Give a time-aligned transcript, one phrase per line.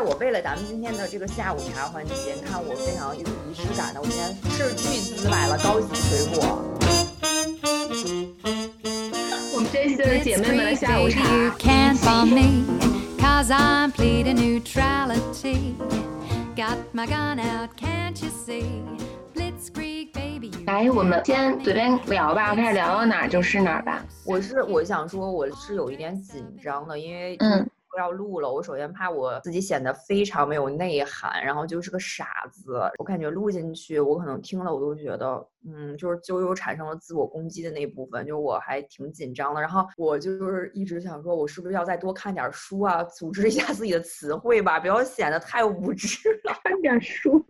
[0.00, 6.62] 我为了咱们今天的这个下午茶环节，你看我非常有仪式感的，我今天斥巨资买了高级水果。
[9.54, 11.20] 我们这期就是姐妹们的下午茶。
[11.34, 12.64] You can't me,
[13.18, 15.74] cause I'm pleading neutrality.
[16.56, 18.64] Got my gun out, can't you see?
[20.66, 24.04] 来，我们先随便聊吧，开始聊到哪儿就是哪儿吧。
[24.24, 27.66] 我是我想说，我是有一点紧张的，因为嗯
[27.98, 32.80] 要录了，我首先怕我自己显得非常没有内涵，然后就是个傻子。
[32.98, 39.60] 我感觉录进去，我可能听了我都觉得，嗯，就是就又产生了自我攻击的那部分，就我还挺紧张的。
[39.60, 46.54] 然后我就是一直想说，我是不是要再多看点书啊，组织一下自己的词汇吧，不要显得太无知了。
[46.64, 47.44] 看点书。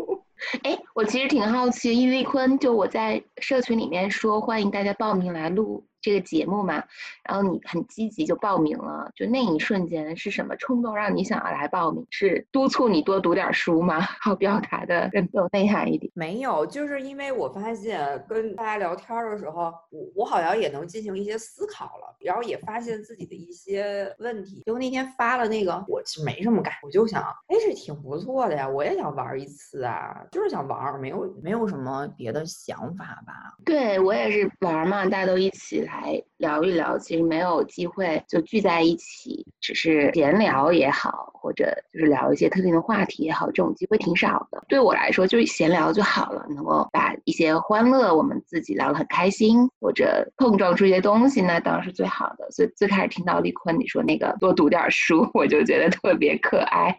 [0.63, 6.83] 哎，我其实挺好奇，因为坤就我在社群里面说欢迎大家报名来录这个节目嘛，
[7.25, 12.07] 然后你很积极就报名了，就那一瞬间是什么冲动让你想要来报名？
[12.11, 14.01] 是督促你多读点书吗？
[14.21, 16.11] 好表达的更有内涵一点。
[16.15, 24.63] 没有，就是因为我发现跟大家聊天儿的时候，我我好像也能进行一些思考了，然后也发现自己的一些问题。
[24.65, 33.57] 结果那天发了那个，我其实没什么感，我就想，哎，这挺不错的呀，我也想玩儿一次啊，就是想玩儿，没有没有什么别的想法吧。
[33.65, 44.63] 对我也是玩儿嘛，大家都一起来聊一聊，其实没有机会就聚在一起，只是闲聊也好，或者就是聊一些特定的话题也好，这种机会挺少的。
[44.69, 52.51] 对我来说，就是闲聊就好了，能够把一些欢乐我们自己聊得很开心，或者碰撞出一些东西，那当然是最好的。
[52.51, 56.95] 所以最开始听到丽坤你说那个多读点书，我就觉得特别可爱。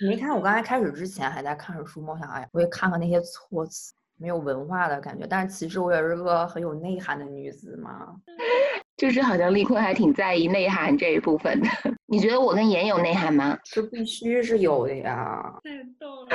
[0.00, 2.12] 你没看我刚才开始之前还在看着书吗？
[2.14, 3.92] 我想，哎，我也看看那些措辞。
[4.18, 8.14] 没有文化的感觉，但是其实我也是个很有内涵的女子嘛。
[8.96, 11.68] 就是好像丽坤还挺在意内涵这一部分的。
[12.06, 13.56] 你觉得我跟妍有内涵吗？
[13.64, 15.40] 这必须是有的呀。
[15.62, 16.28] 太逗了。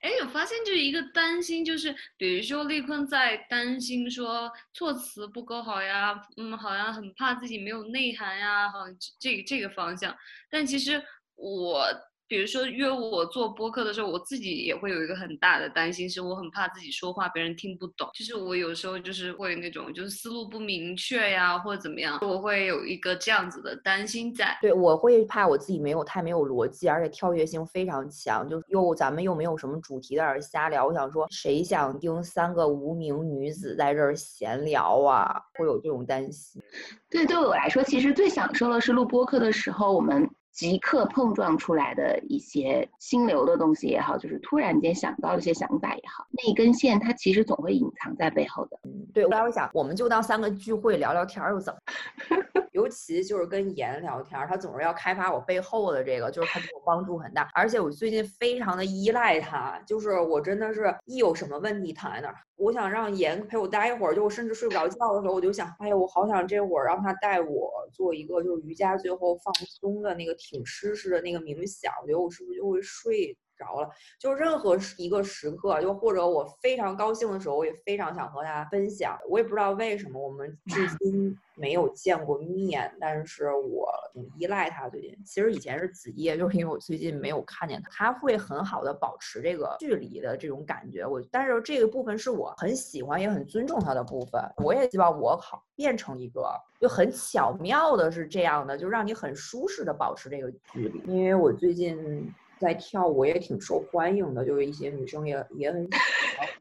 [0.00, 10.16] 哎，有发现就是一个担心，就是比如说丽坤在担心说措辞不够好呀，嗯，好像很怕自己没有内涵呀，好像这个这个方向。
[10.50, 11.02] 但其实
[11.36, 11.84] 我。
[12.30, 18.08] 比如说约我做播客的时候，我自己也会有一个很大的担心，是我很怕自己说话别人听不懂。
[18.14, 24.56] 就是我有时候就是会那种就是思路不明确呀，或者怎么样，我会有一个这样子的担心在。
[24.62, 30.86] 对，我会怕我自己没有太没有逻辑，而且跳跃性非常强，就又咱们又没有什么主题在这儿瞎聊。
[30.86, 35.34] 我想说，谁想听三个无名女子在这儿闲聊啊？
[35.58, 36.62] 会有这种担心。
[37.10, 40.30] 对，对我来说，其实最享受的是录播客的时候，我们。
[40.52, 48.78] 即刻碰撞出来的一些心流的东西也好，就是突然间想到一些想法也好，那一根线它其实总会隐藏在背后的。
[48.84, 49.24] 嗯，对。
[49.24, 51.80] 后来我想，我们就当三个聚会聊聊天又怎么？
[52.80, 57.50] 尤其就是跟妍聊天，他总是要开发我背后的这个，就是他对我帮助很大。
[57.52, 73.88] 而且我最近非常的依赖他，就是我真的是一有什么问题躺在那儿，我想让妍陪我待一会儿，就我甚至睡不着觉的时候，我就想，哎呀，我好想这会儿让他带我做一个就是瑜伽最后放松的那个挺尸式的那个冥想，我觉得我是不是就会睡着了？
[74.18, 79.18] 就任何一个时刻，就或者我非常高兴的时候，我也非常想和大家分享。
[79.28, 84.88] 我也不知道为什么我们至 今没有见过面，但是我挺依赖他。
[84.88, 91.04] 最近其实以前是子夜，就是因为我最近没有看见他，他会很好的保持这个距离的这种感觉。
[91.06, 94.42] 我但是这个部分是我很喜欢也很尊重他的部分。
[94.64, 96.50] 我也希望我好变成一个
[96.80, 101.02] 就很巧妙的是这样的，就让你很舒适的保持这个距离。
[101.06, 102.32] 因为我最近。
[102.60, 105.88] 在跳舞也挺受欢迎的，就是一些女生也也很，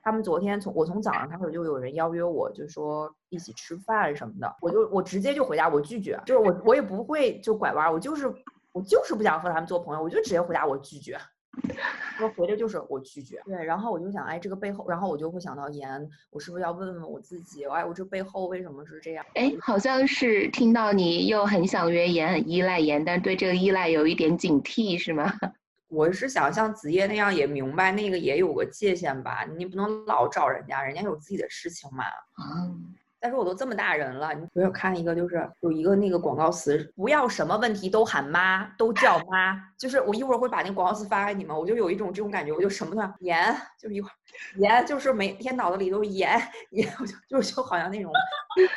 [0.01, 8.33] 他们昨天从我从早上开始就有人邀约我，就说一起吃饭什么的，我就我直接就回答我拒绝，就是我我也不会就拐弯，我就是
[8.71, 11.19] 我就是不想和他们做朋友，我就直接回答我拒绝，
[12.21, 13.41] 我回的就是我拒绝。
[13.45, 19.25] 对，然后我就想，哎，这个背后，然后我就会想到严，我是不是要问问我自己，哎，我这背后为什么是这样？
[19.35, 25.33] 哎，好像是听到你又很想约严，很依赖严，但对这个依赖有一点警惕，是吗？
[25.89, 32.05] 我是想像子夜那样，也明白那个也有个界限吧，你不能老找人家，人家有自己的事情嘛。
[33.21, 39.61] 但是我都这么大人了，你我有看一个，就是有一个那个广告词，不要什么问题都喊妈，都叫妈。
[39.77, 44.11] 就是我一会儿会把那广告词发给你们，我就有一种这种感觉，我就什么都想盐，就是一会儿
[44.57, 48.11] 盐，就是每天脑子里都是盐盐，我就就就好像那种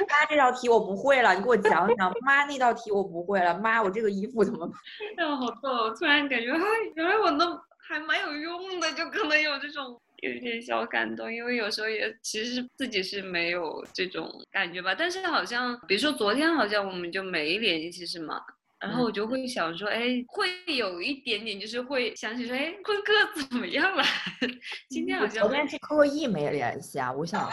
[0.08, 2.12] 妈这道题我不会了，你给我讲讲。
[2.22, 4.76] 妈那道题我不会了，妈我这个衣服怎么办？
[5.18, 5.94] 哎呀，好逗！
[5.94, 6.60] 突然感觉，哎，
[6.94, 10.00] 原来我都还蛮有用的，就可能有这种。
[10.22, 18.40] 有一点小感动，因为有时候也其实自己是没有这种感觉吧，但是好像比如说昨天好像我们就没联系是吗？
[18.78, 23.12] 然后我就会想说，哎，会有一点点，就是会想起说，哎，坤哥
[23.48, 24.04] 怎么样了？
[24.88, 27.50] 今天好像昨天是刻意没联系啊，我想，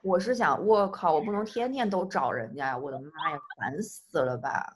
[0.00, 4.74] 我是想，我靠，我不能天天都找人家呀，我的妈呀，烦死了吧！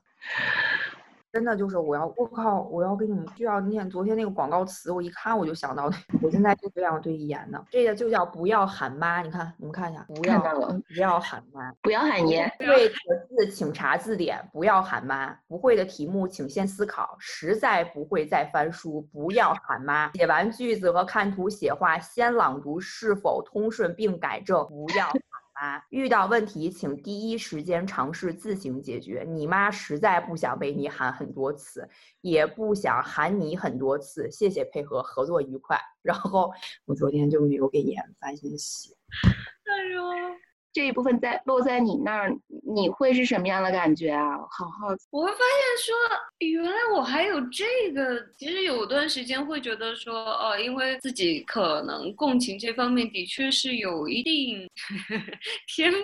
[1.35, 5.91] 真的就是我要，我靠，我要给你们就要念昨天那个广告词，我一看我就想到，
[6.23, 12.95] 我现在就这样对言呢，这个就叫不要喊妈，你看你们看一下，不要不要喊妈，不要喊爷，不会的
[13.37, 15.37] 字请查字典，不要喊妈。
[15.49, 20.13] 不会的题目请先思考，实在不会再翻书，不要喊妈。
[20.13, 25.21] 写完句子和看图写话，先朗读是否通顺并改正，不要喊
[25.55, 25.83] 妈。
[25.91, 29.25] 遇到问题请第一时间尝试自行解决。
[29.27, 31.89] 你妈实在不想被你喊很多次，
[32.21, 34.31] 也不想喊你很多次。
[34.31, 35.79] 谢谢配合，合作愉快。
[36.03, 36.53] 然后
[36.85, 38.95] 我昨天就没有给妍发信息。
[39.65, 40.03] 哎呦，
[40.73, 42.31] 这一部分在落在你那儿，
[42.75, 44.37] 你会是什么样的感觉啊？
[44.51, 44.89] 好好。
[45.11, 45.95] 我会发现说，
[46.39, 48.21] 原来我还有这个。
[48.37, 54.69] 其实有段时间会觉得说，哦，因为自己可能共情这方面的确是有一定
[55.75, 55.99] 天赋，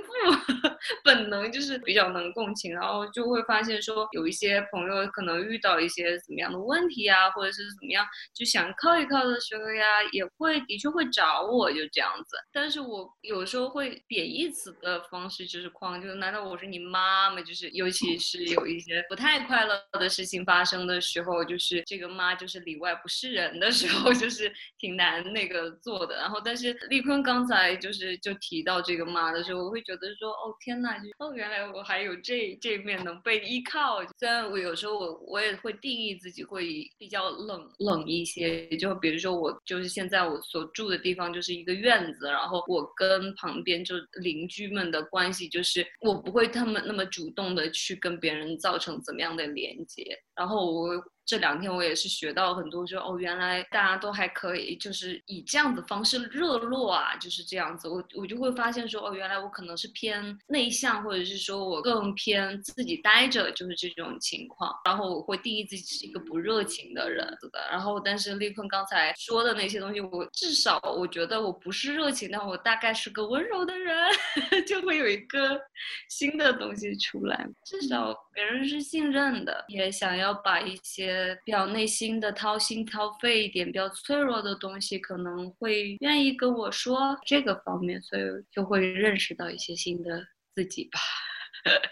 [1.05, 12.37] 本能就是比较能共情，然后就会发现说，有一些朋友可能遇到一些怎么样的问题啊，或者是怎么样，就想靠一靠的时候呀，也会的确会找我，就这样子。
[12.53, 17.41] 但是我有时候会贬义词的方式就是框，就是难道我是你妈妈？
[17.41, 26.17] 就是尤其是有一些不太快乐的事情发生的时候，就是这个妈就是里外不是人的时候，就是挺难那个做的。
[26.17, 34.05] 然后，但是丽坤刚才就是就提到这个妈的时候，我会觉得说，哦天呐，就哦原来我还有这这面能被依靠。
[34.19, 51.05] 虽然我有时候我我也会定义自己会比较冷冷一些，就比如说我就是现在我所住的地方就是一个院子，然后我跟旁边就邻居们的关系就是我不会为他们那么主动的去跟别人造成怎么样的连接，然后我。
[51.27, 57.89] 这两天我也是学到很多，说哦，原来大家都还可以，就是以这样的方式热络啊，就是这样子。
[57.89, 64.75] 我我就会发现说，哦，原来我可能是偏内向，或者是说我更偏自己待着，就是这种情况。
[64.85, 67.61] 然后我会定义自己是一个不热情的人的。
[67.71, 73.97] 然后，但是立坤刚才说的那些东西，我至少我觉得我不是热情，但我大概是个温柔的人，
[74.67, 75.61] 就会有一个
[76.09, 77.47] 新的东西出来。
[77.65, 81.37] 至少别人是信任的，也想要把一些。
[81.45, 90.23] 比较内心的掏心掏肺一点，比较脆弱的东西，可能会愿意跟我说这个方面，所以就会认识到一些新的
[90.55, 91.01] 自己吧。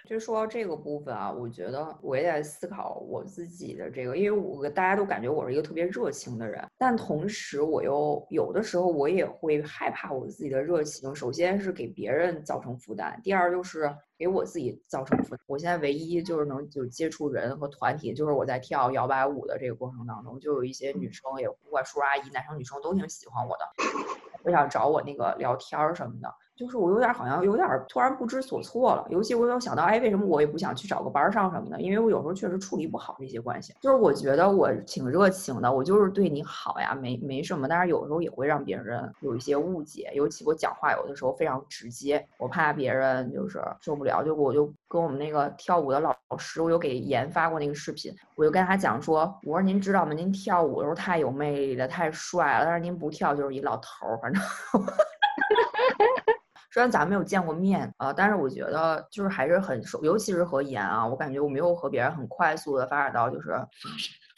[0.07, 15.41] 就说到这个部分啊，我觉得我也在思考我自己的这个，因为我大家都感觉我是一个特别热情的人，但同时我又有的时候我也会害怕我自己的热情，首先是给别人造成负担，第二就是给我自己造成负担。
[15.47, 23.65] 我现在唯一就是能就接触人和团体，就是我在跳摇摆舞的这个过程当中，就有一些女生也不管叔叔阿姨、男生女生都挺喜欢我的，
[24.43, 26.35] 我想找我那个聊天儿什么的。
[26.59, 31.81] 就是我有点好像有点突然不知所措了，尤其我有想到，哎，为什么我也不想去找个班上什么的？
[31.81, 33.73] 因为我有时候确实处理不好这些关系。
[33.81, 37.69] 就是我觉得我挺热情的，我就是对你好呀，没没什么。
[37.69, 44.25] 但是有时候也会让别人有一些误解，尤其我讲话有的时候非常直接，我怕别人就是受不了。
[44.25, 50.13] 就我就跟我们那个跳舞的老师，我有给研发过那个视频，我就跟他讲说，我说您知道吗？
[50.13, 54.43] 您跳舞的时候太有魅力了，太帅了，但是您不跳就是一老头儿，反正。
[56.71, 63.51] 虽然咱没有见过面啊，但是我觉得就是还是很熟，尤其是和妍啊，我感觉我没有和别人很快速的发展到就是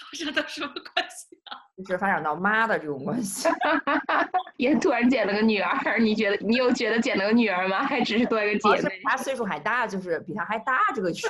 [0.00, 1.58] 发展到什么关系啊？
[1.78, 3.48] 就是发展到妈的这种关系。
[4.58, 7.82] 也突然捡了个女儿，你觉得你有觉得捡了个女儿吗？
[7.84, 9.00] 还只是多一个姐妹？
[9.04, 11.10] 她岁数还大，就是比她还大这个。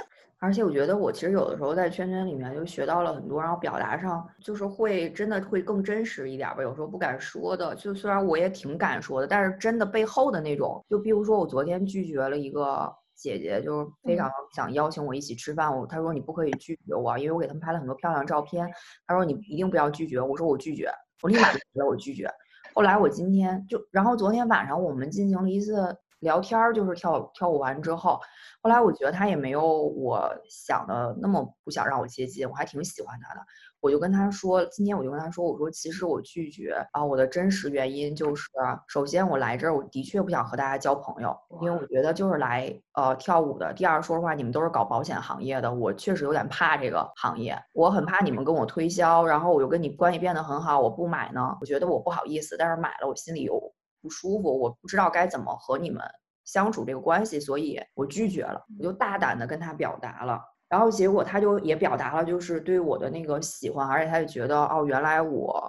[0.43, 6.63] 而且我觉得我其实有的时候在圈圈里面就学到了很多，然后表达上就是会真的会更真实一点吧。
[6.63, 18.67] 有时候不敢说的，就虽然我也挺敢说的，但是真的背后的那种，就比如说我昨天拒绝了一个姐姐，就是非常想邀请我一起吃饭，我她说你不可以拒绝我，因为我给他们拍了很多漂亮照片。
[19.07, 20.91] 她说你一定不要拒绝，我说我拒绝，
[21.23, 22.29] 我立马就觉得我拒绝。
[22.75, 28.19] 后来我今天就，然后昨天晚上我们进行了一次聊天儿，就是跳跳舞完之后。
[28.63, 33.41] 后来我觉得他也没有我想的那么不想让我接近，我还挺喜欢他的。
[33.81, 38.49] 我就跟他说，今天我就跟他说，我说其实我拒绝啊，我的真实原因就是，
[38.89, 43.73] 首先我来这儿我的确不想和大家交朋友，因为我觉得就是来呃跳舞的。
[43.73, 53.59] 第二，说实话，你们都是搞保险行业的，我确实有点怕这个行业，我很怕你们跟我推销，然后我又跟你关系变得很好，我不买呢，我觉得我不好意思，但是买了我心里又
[54.03, 56.03] 不舒服，我不知道该怎么和你们。
[56.43, 60.41] 相处这个关系，所以我拒绝了，我就大胆的跟他表达了。
[60.71, 65.63] 然后结果他就也表达了就是对我的那个喜欢，而且他也觉得哦，原来我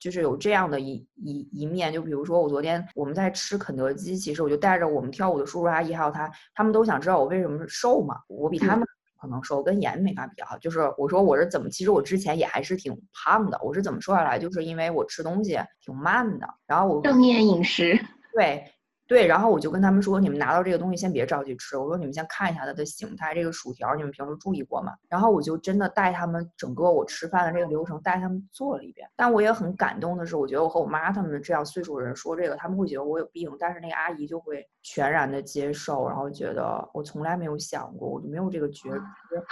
[0.00, 1.92] 就是有这样的一一一面。
[1.92, 8.84] 就比如说我昨天我们在吃肯德基，其实我就带着我们跳舞的叔叔阿姨还有他，他们都想知道我为什么瘦嘛，我比他们。
[9.20, 17.98] 可能瘦跟盐没法比啊，就是我说我是怎么，其实我之前也还是挺胖的，我是怎么瘦下来，就是因为我吃东西挺慢的，然后我正念饮食，
[18.32, 18.64] 对。
[19.08, 21.78] 对，然后我就跟他们说，你们拿到这个东西先别着急吃。
[21.78, 24.92] 我说你们先看一下它的形态，这个薯条你们平时注意过吗？
[25.08, 29.08] 然后我就真的带他们整个我吃饭的这个流程带他们做了一遍。
[29.16, 38.98] 但我也很感动的是，我觉得我和我妈他们这样岁数人说这个，他们会觉得我有病，但是那个阿姨就会全然的接受，然后觉得我从来没有想过，我就没有这个觉知。
[38.98, 39.42] 哇，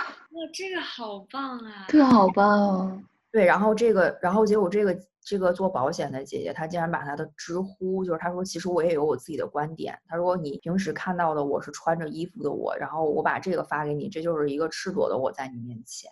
[0.53, 1.87] 这个好棒啊！
[1.89, 3.03] 这个好棒。
[3.33, 4.95] 对，然后这个，然后结果这个。
[5.27, 9.99] 这个做保险的姐姐，她竟然把她的知乎，就是她说，其实我也有我自己的观点。
[10.09, 16.09] 她说，你平时看到的我是穿着衣服的我，然后我把这个发给你，这就是一个赤裸的我在你面前。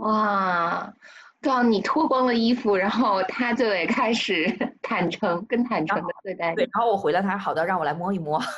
[0.00, 0.92] 哇，
[1.40, 6.52] 当你脱光了衣服，然后他就得开始 坦诚，更坦诚的对待。
[6.56, 8.42] 对，然后我回了，他好的，让我来摸一摸。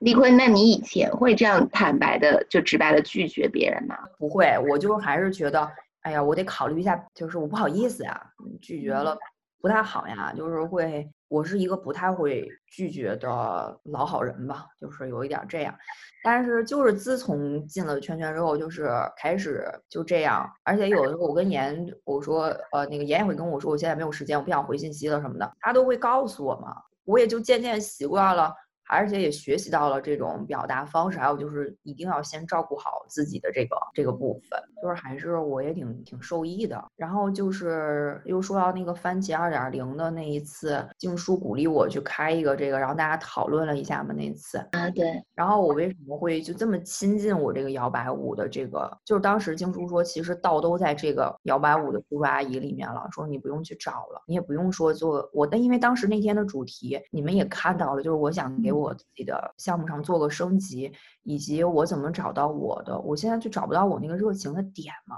[0.00, 3.96] 丽坤，那你以前会这样坦白的，就直白的拒绝别人吗？
[4.18, 5.66] 不会，我就还是觉得。
[6.06, 8.22] 哎呀，我得考虑一下，就是我不好意思呀，
[8.62, 9.18] 拒绝了
[9.60, 15.74] 不太好呀，就是会，我是一个不太会拒绝的老好人吧，就是有一点这样。
[16.22, 26.72] 但是就是自从进了圈圈之后，就是开始就这样，而且有的时候我跟妍我说，呃，那个妍也会跟我说，我现在没有时间，我不想回信息了什么的，他都会告诉我嘛，
[27.04, 28.54] 我也就渐渐习惯了。
[28.88, 36.82] 而且也学习到了这种表达方式，还有就是一定要先照顾好自己的这个这个部分，就是还是我也挺挺受益的。
[36.96, 45.20] 然后就是又说到那个番茄二点零的那一次，静书鼓励我去开一个这个，然后大家讨论了一下嘛那次啊对。
[45.34, 48.96] 然后我为什么会就这么亲近我这个摇摆舞的这个？
[49.04, 58.75] 就是当时静书说，其实道都在这个摇摆舞的叔叔阿姨里面了，说你不用去找了，你也不用说做我但，因为当时那天的主题你们也看到了，就是我想给。
[58.78, 60.92] 我自己的项目上做个升级，
[61.22, 65.16] 以及我怎么找到我的，我现在就找不到我那个热情的点嘛。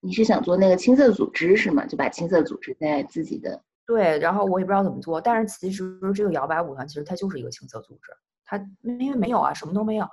[0.00, 1.86] 你是想做那个青色组织是吗？
[1.86, 8.12] 就把青色组织在自己的对，然后我也不知道怎么做，但是其实这个摇摆舞团其实它就是一个青色组织，
[8.44, 8.56] 它
[8.98, 10.06] 因为没有啊，什么都没有。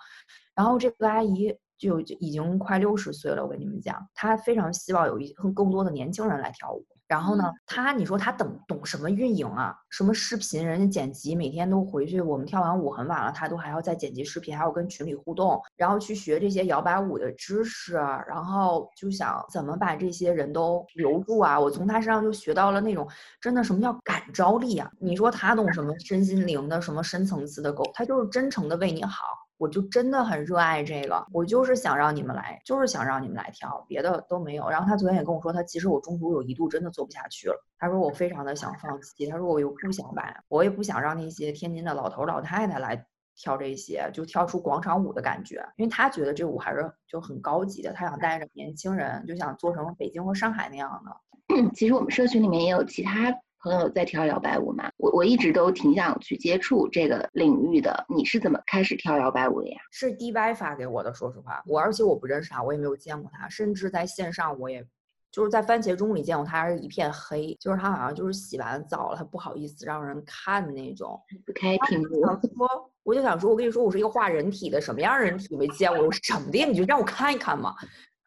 [0.56, 6.86] 然后这个阿姨就已经快六十岁了，我跟你们讲，她非常希望有一更更多的年轻人来跳舞。
[7.12, 9.76] 然后呢，他你说他懂懂什么运营啊？
[9.90, 12.22] 什么视频，人家剪辑，每天都回去。
[12.22, 21.60] 我们跳完舞很晚了，他都还要再剪辑视频，还要跟群里互动，然后去学这些摇摆舞的知识，然后就想怎么把这些人都留住啊？
[21.60, 23.06] 我从他身上就学到了那种
[23.42, 24.90] 真的什么叫感召力啊？
[24.98, 29.41] 你说他懂什么身心灵的什么深层次的沟，他就是真诚的为你好。
[29.62, 34.68] 我就真的很热爱这个，我就是想让你们来，就是想让你们来跳，别的都没有。
[34.68, 37.64] 然后他昨天也跟我说，他其实我中途有一度真的做不下去了。
[37.78, 51.70] 他说我非常的想放弃，他说我又不想把，我也不想让那些天津的老头老太太来跳这些，就跳出广场舞的感觉，因为他觉得这舞还是就很高级的，他想带着年轻人，就想做成北京和上海那样的。
[51.76, 53.32] 其实我们社群里面也有其他。
[53.64, 58.06] 朋友在跳摇摆舞嘛，我我一直都挺想去接触这个领域的。
[58.10, 59.78] 你是怎么开始跳摇摆舞的呀？
[59.92, 64.86] 是 DY 发给我的，说实话，我而且我不认识他，我也没有见过他，甚至在线上我也
[65.32, 71.20] 就是在番茄钟里见过他，还是一片黑，就是他好像就是洗完澡了，他不好意思让人看的那种。
[71.46, 72.22] 不开屏幕。
[72.26, 76.06] 说，我就想说，我跟你说，我是一个画人体的，什么样人体没见过？
[76.06, 77.74] 我什么的，你就让我看一看嘛。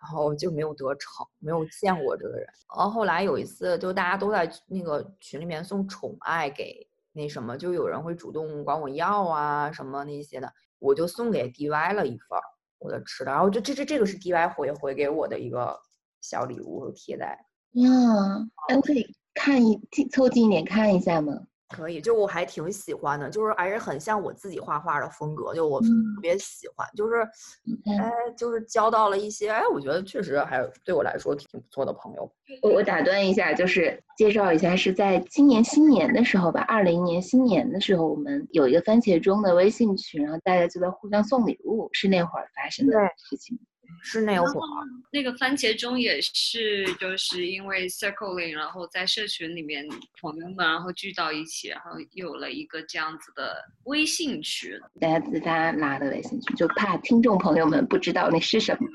[0.05, 2.47] 然后就没有得逞，没有见过这个人。
[2.77, 12.39] 然后后来有一次，就大家都在那个群里面送宠爱给那什么，就有人会主动管我要啊什么那些的，我就送给 DY 了一份
[12.79, 13.33] 我的吃的。
[13.33, 15.75] 然后就这这这个是 DY 回回给我的一个
[16.21, 17.39] 小礼物贴在。
[17.73, 19.81] 嗯，咱可以看一
[20.13, 21.33] 凑近一点看一下吗？
[21.69, 25.89] 可以，就我还挺喜欢的，就是还是很像我自己画画的风格，就我特
[26.21, 27.23] 别喜欢，就是，
[27.99, 32.31] 哎，就是交到了一些，哎，我觉得确实还对我来说挺不错的朋友。
[32.63, 43.59] 我我打断一下，就是介绍一下，是在今年新年的时候吧，二零年新年的时候，我们有一个番茄钟的微信群，然后大家就在互相送礼物，是那会儿发生的事情。
[44.03, 49.87] 是那会儿，那个番茄钟也是，就是因为 circling，然后在社群里面
[50.21, 58.89] 朋友们然后聚到一起，然后有了一个这样子的微信群，大家自发拉的微信群，就怕听众朋友们不知道那是什么。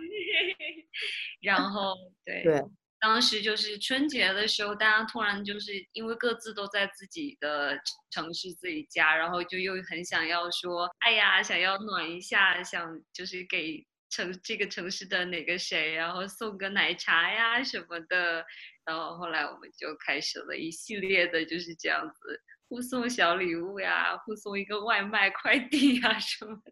[1.42, 2.64] 然后对对，
[3.00, 7.80] 当时就是春节的时候，大家突然就是因为各自都在自己的
[8.12, 13.86] 城市自己家，然后就又很想要说，哎呀，想要暖一下，想就是给。
[14.10, 18.44] 城这个城市的哪个谁，然后送个奶茶呀什么的，
[18.86, 26.72] 然后后来我们就开始了一系列的就是这样子互送小礼物呀，互送一个外卖快递呀什么的。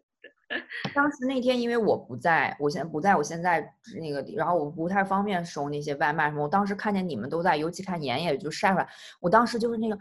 [0.94, 3.60] 当时那天因为我不在，我现在不在我现在
[4.00, 6.42] 那个，然后我不太方便收那些外卖什么。
[6.42, 8.88] 我当时看见你们都在，尤其看妍妍就晒出来，
[9.20, 9.98] 我当时就是那个，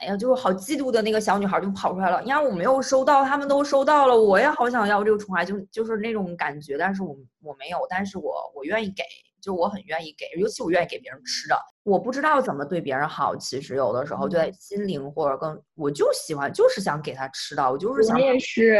[0.00, 2.22] 哎呀，就是好嫉妒的那个小女孩就跑出来了。
[2.24, 9.02] 呀，我没有收到，他们都收到了，我也好想要这个宠爱，就就是那种感觉，但是我我没有，但是我我愿意给。
[9.40, 11.56] 就我很愿意给，尤其我愿意给别人吃的。
[11.82, 18.16] 我不知道怎么对别人好，其实有的时候就在心灵或者更，我就喜欢，就是想给他吃的，我就是想。
[18.16, 18.76] 我也是，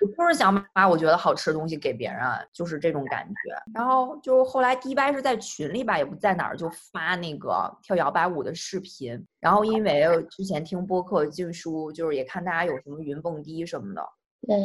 [0.00, 2.20] 我就是想把我觉得好吃的东西给别人，
[2.52, 3.34] 就是这种感觉。
[3.74, 9.22] 然后就后来迪拜是在群里吧，也不在哪儿，就发那个跳摇摆舞的视频。
[9.40, 14.02] 然后因为之前听播客静书，就是也看大家有什么云蹦迪什么的，
[14.46, 14.56] 对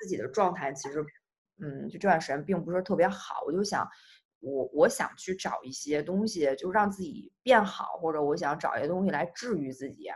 [0.00, 1.04] 自己的状态其实，
[1.60, 3.86] 嗯，就这段时间并不是特别好，我就想。
[4.42, 10.10] 我我想去找一些东西，就让自己变好，或者我想找一些东西来治愈自己。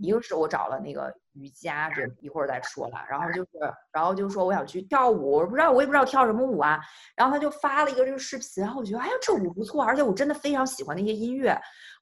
[0.00, 3.04] 一个是我找了那个瑜伽，这一会儿再说了。
[3.10, 3.50] 然后就是，
[3.92, 6.80] 然后就说我想去跳舞，我不知道我也不知道跳什么舞啊。
[7.14, 11.54] 然后他就发了一个这个视频，然后我觉得哎呀这舞不错，而且我真的非常喜欢那些音乐。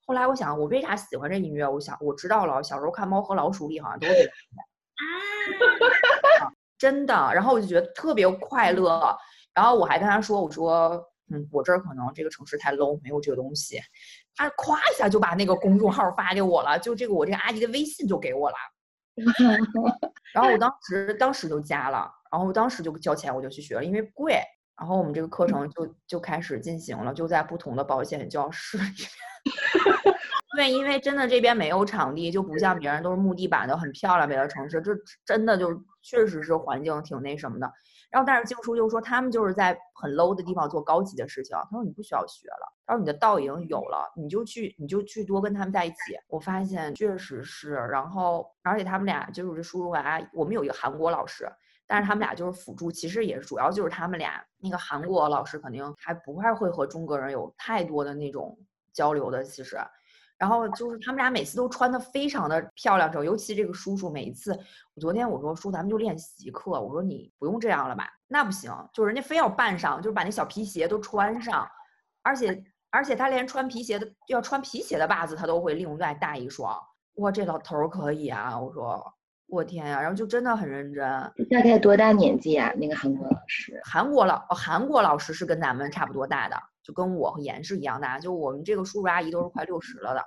[0.07, 1.67] 后来我想我为啥喜欢这音乐？
[1.67, 4.31] 我想我知道了，小时候看《猫和老鼠》里好像都是。
[6.41, 7.15] 啊， 真的。
[7.35, 9.17] 然后我就觉得特别快乐。
[9.55, 11.03] 然后我还跟他说，我说。
[11.31, 13.79] 嗯，我这儿可能这个城市太 low，没有这个东西。
[14.35, 18.57] 他咵一下就把那个公众号发给我了，就这个我这个阿姨的微信就给我了。
[20.33, 24.41] 然后我当时当时就加了，然后当时就交钱，我就去学了，因为贵。
[24.75, 28.85] 然后我们这个课程就就开始进行了，就在不同的保险教室里。
[30.57, 34.29] 对，因为真的这边没有场地，就不像别人都是木地板的，很漂亮。
[34.29, 34.93] 别的城市这
[35.25, 37.71] 真的就确实是环境挺那什么的。
[38.13, 41.57] 然后但是静书就说他们就是在很 low 的地方做高级的事情。
[41.71, 45.97] 他说你不需要学了，他说你的道已经有了，你就去你就去多跟他们在一起。
[46.29, 51.51] 我发现确实是，然后而且他们俩就是这叔叔和阿姨，我们有一个韩国老师，
[51.87, 58.59] 但是他们俩就是辅助，其实也是主要就是他们俩那个韩国老师肯定还不太会和中国人有太多的那种
[58.93, 59.79] 交流的，其实。
[60.43, 64.51] 然后就是他们俩每次都穿的非常的漂亮，尤其这个叔叔每一次，
[64.93, 68.09] 我昨天我说叔咱们就练习课，我说你不用这样了吧？
[68.27, 71.65] 那不行，就是人家非要扮上，就是把那小皮鞋都穿上，
[72.25, 76.77] 而且而且他连穿皮鞋的要穿皮鞋的袜子他都会另外带一双。
[77.19, 78.59] 哇，这老头儿可以啊！
[78.59, 79.15] 我说
[79.47, 81.05] 我天呀，然后就真的很认真。
[81.49, 82.73] 大概多大年纪啊？
[82.77, 83.81] 那个韩国老师？
[83.85, 86.57] 韩国老哦韩国老师是跟咱们差不多大的。
[86.83, 90.25] 就跟我和严是一样大，就我们这个叔叔阿姨都是快六十了的。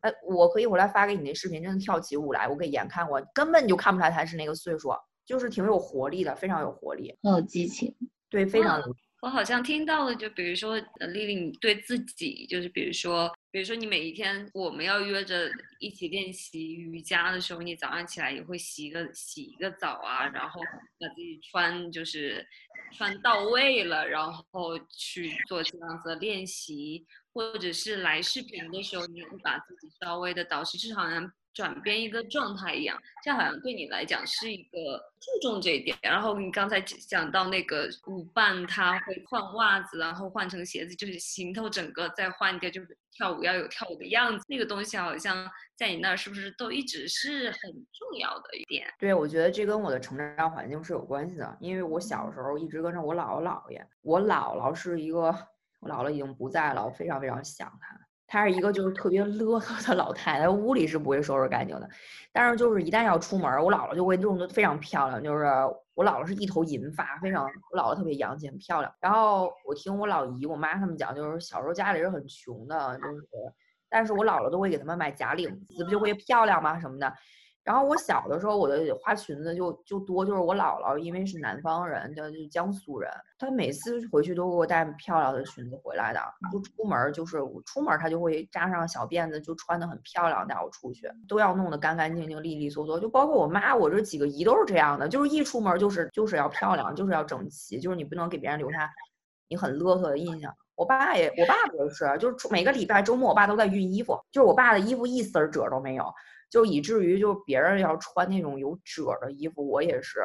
[0.00, 4.90] 哎，我可以回来发给你那视频，真的跳起舞来，我给严看过，根本就看不出来他是那个岁数，
[5.24, 7.94] 就是挺有活力的，非常有活力，很有激情。
[8.28, 8.82] 对，非常。
[9.20, 20.58] 我好像听到了，就比如说丽丽，你对自己，就是比如说，比如说你每一天我们要约着一起练习瑜伽的时候，你早上起来也会洗个洗一个澡啊，然后
[20.98, 22.44] 把自己穿就是
[22.96, 31.30] 穿到位了，然后去做这样子的练习，或者是来视频的时候，你会把自己稍微的导师，至少能。
[31.54, 35.96] 转变一个状态一样，这样好像对你来讲是一个注重这一点。
[36.02, 44.44] 然后你刚才讲到那个舞伴，他会换袜子，然后换成鞋子，就是行头整个再换一个，就是跳舞要有跳舞的样子。
[44.48, 48.92] 那个东西好像在你那儿是不是都一直是很重要的一点？
[48.98, 53.86] 对，我觉得这跟我的成长环境是有关系的，因为我小时候一直跟着我姥姥姥爷。
[54.00, 55.18] 我姥姥是一个，
[55.80, 57.98] 我姥姥已经不在了，我非常非常想她。
[58.32, 61.86] 她是一个就是特别邋遢的老太太，屋里是不会收拾干净的，
[62.32, 65.22] 但是就是一旦要出门，我姥姥就会弄得非常漂亮。
[65.22, 65.44] 就是
[65.92, 68.90] 我姥姥是一头银发，非常我姥姥特别洋气，很漂亮。
[69.00, 73.26] 然后我听我老姨、我妈他们讲，就是小时候家里是很穷的，就是，
[73.90, 76.80] 但是我姥姥都会给他们买假领子，不就会漂亮吗？
[76.80, 77.12] 什么的。
[77.64, 86.20] 然后我小的时候，我的花裙子就就多，就是我姥姥因为是南方人，叫就江苏人，她每次回去都给我带漂亮的裙子回来的。
[86.50, 92.98] 就出门就是我出门，她就会扎上小辫子，就穿的很漂亮带我出去，都要弄得干干净净、利利索索。
[92.98, 98.90] 就包括我妈，我这几个姨都是这样的，就是一出门就是就是要漂亮，就是要整齐，就是你不能给别人留下
[99.48, 100.52] 你很邋遢的印象。
[100.74, 106.12] 我爸也，我爸也是，就是每个礼拜周末，我爸都在熨衣服，就是我爸的衣服一丝褶都没有。
[106.52, 110.20] 就以至于就别人要穿那种有褶的衣服，我也是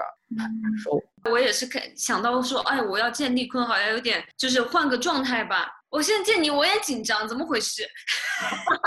[0.83, 1.01] 受。
[1.31, 5.71] 我也是看想到说，哎，我要见丽坤，好像有点就是换个状态吧。
[5.89, 7.87] 我现在见你，我也紧张，怎么回事？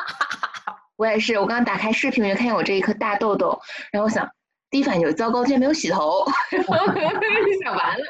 [0.96, 3.58] 我也是，我刚刚打开视频，我就看见我这一颗大痘痘，
[3.90, 4.28] 然后我想，
[4.68, 6.92] 第一反应就是糟糕，今天没有洗头， 然后
[7.62, 8.04] 想完了。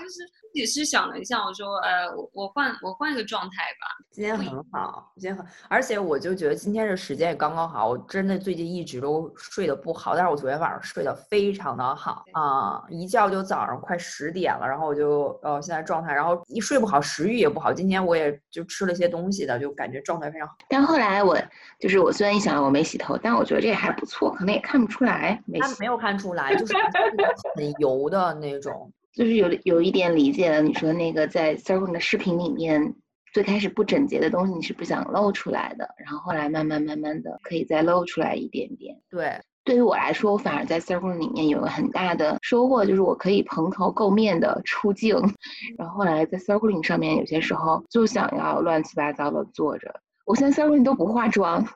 [0.00, 0.18] 话，就是
[0.54, 4.04] 也是想了一下，我说，呃，我我换我换一个状态吧。
[4.10, 7.88] 今天很好，今天很，而且我就觉得今天这时间也刚刚好。
[7.88, 17.72] 我真的最近一直都睡得不好，但是我昨天晚上睡得非常的好啊，一觉就早上快十点了，然后我就呃现在状态，然后一睡不好，食欲也不好。
[17.72, 20.56] 今天我也就吃了些东西的，就感觉状态非常好。
[20.68, 21.38] 但后来我
[21.78, 26.74] 就是我虽然一想我没洗头，但我觉得这还不错，可能也看不出来没没有看出来，就是
[27.54, 28.92] 很油的那种。
[29.12, 32.94] 就是有有一点理解了，你说那个在 Circle 的视频里面，
[33.32, 38.96] 最开始不整洁的东西你是不想露出来的，然后后来慢慢慢慢的可以再露出来一点点。
[39.10, 45.16] 对，对于我来说，我反而在 Circle 里面有个很大的收获，就是我可以蓬头垢面的出镜，
[45.76, 51.66] 然后后来在 Circle 上面有些时候就想要乱七八糟的坐着，我现在 Circle 都不化妆。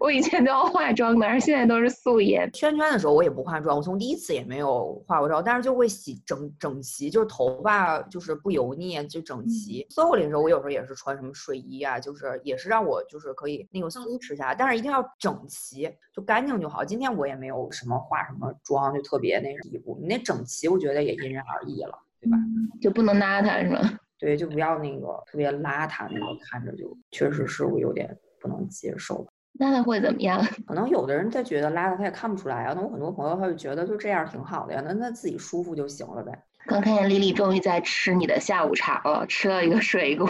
[0.00, 2.48] 我以前都要化妆的，而现在都是素颜。
[2.52, 9.84] 圈圈的时候我也不化妆，我从第一次也没有化过妆，但是就会洗整整齐，就是头发就是不油腻，就整齐。
[9.90, 16.84] SOHO 里的时候，我有时候也是穿什么睡衣啊，就是也是让我就是可以那个松弛下来，但是一定要整齐，就干净就好。
[16.84, 19.98] 今天我也没有什么化什么妆，就特别那什么地步。
[20.00, 22.36] 你那整齐，我觉得也因人而异了，对吧？
[22.80, 24.00] 就不能邋遢是吧？
[24.24, 29.26] 对，就不要那个特别邋遢，那个看着就确实是我有点不能接受。
[29.52, 30.42] 那他会怎么样？
[30.66, 32.72] 可能有的人他觉得邋遢，他也看不出来啊。
[32.74, 36.42] 那我很多朋友他就觉得就这样挺好的呀，那那自己舒服就行了呗。
[36.66, 40.26] 刚看见丽丽终于在吃你的下午茶了，吃了一个水果，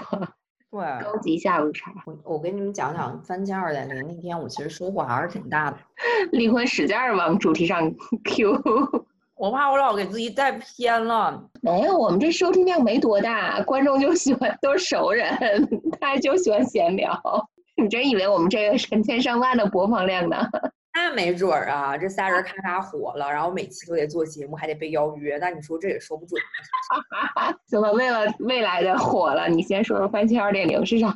[0.72, 1.92] 对，高级下午茶。
[2.06, 5.78] 我我给你们讲讲番茄二点零那天，我其实收获还是挺大的。
[6.32, 7.94] 离婚使劲往主题上
[8.26, 8.52] Q，
[9.44, 11.38] 我怕我老给自己带偏了。
[11.60, 15.28] 没有，我们这收听量没多大，观众就喜欢都是熟人，
[16.00, 17.14] 他就喜欢闲聊。
[17.76, 20.38] 你真以为我们这个成千上万的播放量呢？
[20.96, 26.40] 那没准儿啊，这仨人咔咔火了，然后每期都得做节目，还得被邀约，那你说这也说不准。
[27.66, 29.46] 怎么为了未来的火了？
[29.46, 31.14] 你先说说番茄二点零是啥？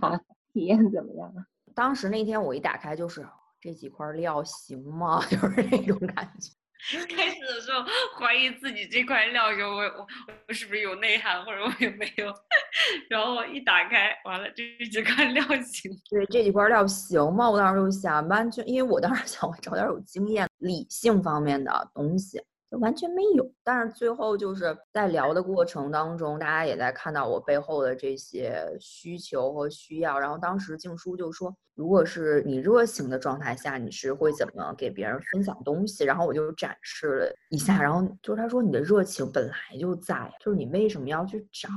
[0.53, 1.33] 体验怎么样？
[1.75, 3.27] 当时那天我一打开就是
[3.59, 5.25] 这几块料行吗？
[5.31, 6.51] 就是那种感觉。
[7.09, 7.85] 开始的时候
[8.19, 10.07] 怀疑自己这块料有我我
[10.47, 12.33] 我是不是有内涵，或者我有没有？
[13.11, 15.91] 然后一打开，完了就一直看料行？
[16.11, 17.51] 对，这几块料行吗？
[17.51, 22.41] 我当时就想，完全因为我当时想我找点有经验、理性方面的东西。
[22.71, 30.19] 就完全没有，但是最后就是在聊的过程当中，大家也在看到我背后的这些需求和需要。
[30.19, 41.69] 然后当时静书就说：“如果是你热情的状态下，你是会怎么给别人分享东西？”然后我就展示了一下，然后就是他说：“你的热情本来就在，就是你为什么要去找？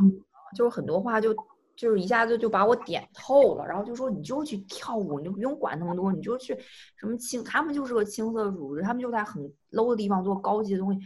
[0.57, 1.33] 就是很多话就。”
[1.81, 6.55] 就是一下子就把我点透了，然后就说你就去跳舞，你就不用管那么多，你就去
[6.95, 10.99] 什么青，他们就是个青色组织，他们就在很 low 的地方做高级的东西，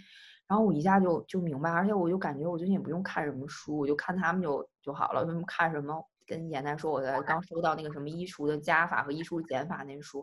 [0.49, 5.23] 然后我一下就就明白，而且我就感觉我最近也不用看什么书，我就看他们就就好了。
[5.25, 6.05] 他们看什么？
[6.27, 10.21] 跟严丹说，我在刚收到那个什么衣橱的加法和衣橱减法那书，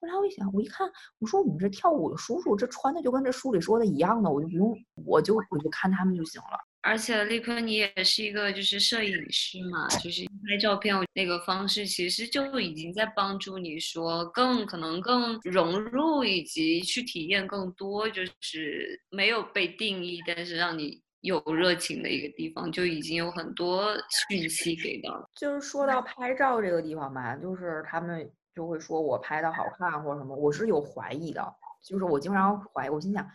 [0.00, 0.90] 后来我一想，我一看，
[1.20, 6.58] 我说我们这跳舞的叔叔，这穿的就跟这书里说的一样的，我就不用，我就我就看他们就行了。
[6.84, 23.96] 而且立坤，你也是一个就是摄影师嘛，就是拍照片那个方式，其实就已经在帮助你说更可能更融入以及去体验更多，就是没有被定义，但是让你有热情的一个地方，就已经有很多
[24.28, 25.26] 讯息给到了。
[25.34, 31.42] 就是说到拍照这个地方吧，就是他们就会说我拍的好看或者什么，我是有怀疑的，
[31.82, 33.26] 就是我经常怀疑，我心想，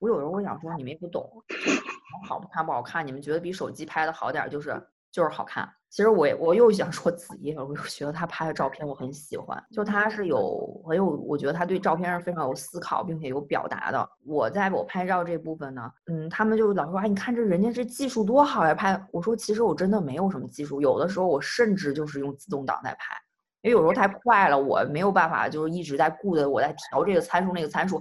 [0.00, 1.30] 我有时候会想说你们也不懂。
[2.26, 4.82] 好不看不好看，你们觉得比手机拍的好点，就是
[5.12, 5.70] 就是好看。
[5.88, 14.08] 其实我我又想说子夜，我又觉得他拍的照片我很喜欢，就他是有很有，我觉得他对照片是非常有思考，并且有表达的。
[14.24, 19.00] 我在我拍照这部分呢，嗯，他们就老说，哎，你看这人家这技术多好呀，拍。
[19.10, 23.16] 我说其实我真的没有什么技术，有的时候我甚至就是用自动挡在拍，
[23.62, 28.00] 因为有时候太快了，我没有办法就是一直在顾的我在调这个参数那个参数，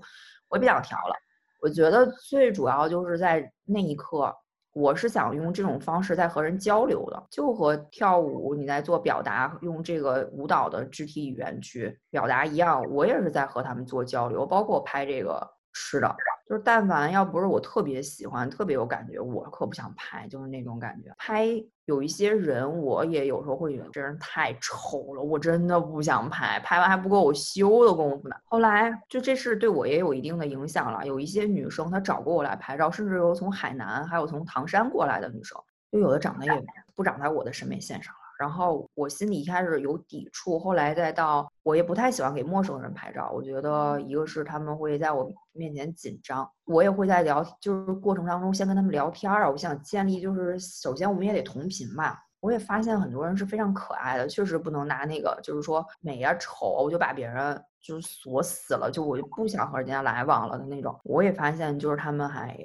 [0.50, 1.16] 我也不想调了。
[1.62, 4.34] 我觉得最主要就是在那一刻，
[4.74, 16.16] 我是想用这种方式在和人交流的，就和跳舞你在做表达，用这个舞蹈的肢体语言去表达一样，我也是在和他们做交流，包括拍这个吃的。
[16.48, 21.14] 就是但凡要不是我特别喜欢、特别有感觉，我可不想拍，就是那种感觉。
[21.18, 21.46] 拍
[21.86, 26.60] 有一些人，我也有时候会觉得这人太丑了，我真的不想拍。
[26.62, 28.36] 拍完还不够我修的功夫呢。
[28.46, 31.06] 后来就这事对我也有一定的影响了。
[31.06, 35.56] 有一些女生她找过我来拍照，甚至有从海南还有从唐山过来的女生，
[35.92, 38.12] 就有的长得也不长在我的审美线上。
[38.40, 43.30] 然后我心里一开始有抵触，后来再到我也不太喜欢给陌生人拍照。
[43.36, 49.50] 我觉得一个是他们会在我面前紧张，我也会在聊就是过程当中先跟他们聊天儿啊。
[49.50, 52.18] 我想建立就是首先我们也得同频嘛。
[52.40, 60.98] 我也发现很多人是非常可爱的，确实不能拿那个就是说美呀丑，我就把别人就是锁死了，就我就不想和人家来往了的那种。
[61.04, 62.58] 我也发现就是他们还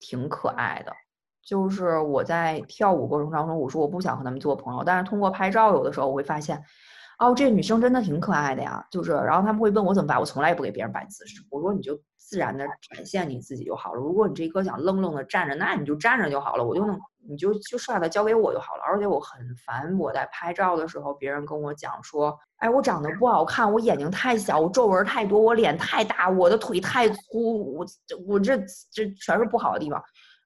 [0.00, 0.92] 挺可爱的。
[1.44, 6.62] 就是我在跳舞过程当中，我说我不想和他们做朋友，但是通过拍照，有的时候我会发现，
[7.18, 8.84] 哦，这女生真的挺可爱的呀。
[8.90, 14.00] 就是，然后他们会问我怎么摆，我从来也不给别人摆姿势，我说你就自然的展现你自己就好了。
[14.00, 18.82] 如果你这一刻想愣愣的站着，那你就站着就好了，我就能，你就就把它交给我就好了。
[18.86, 27.86] 而且我很烦我在拍照的时候，别人跟我讲说，哎，我长得不好看，我眼睛太小，我皱纹太多，我脸太大，我的腿太粗，我
[28.26, 28.56] 我这
[28.92, 30.00] 这全是不好的地方。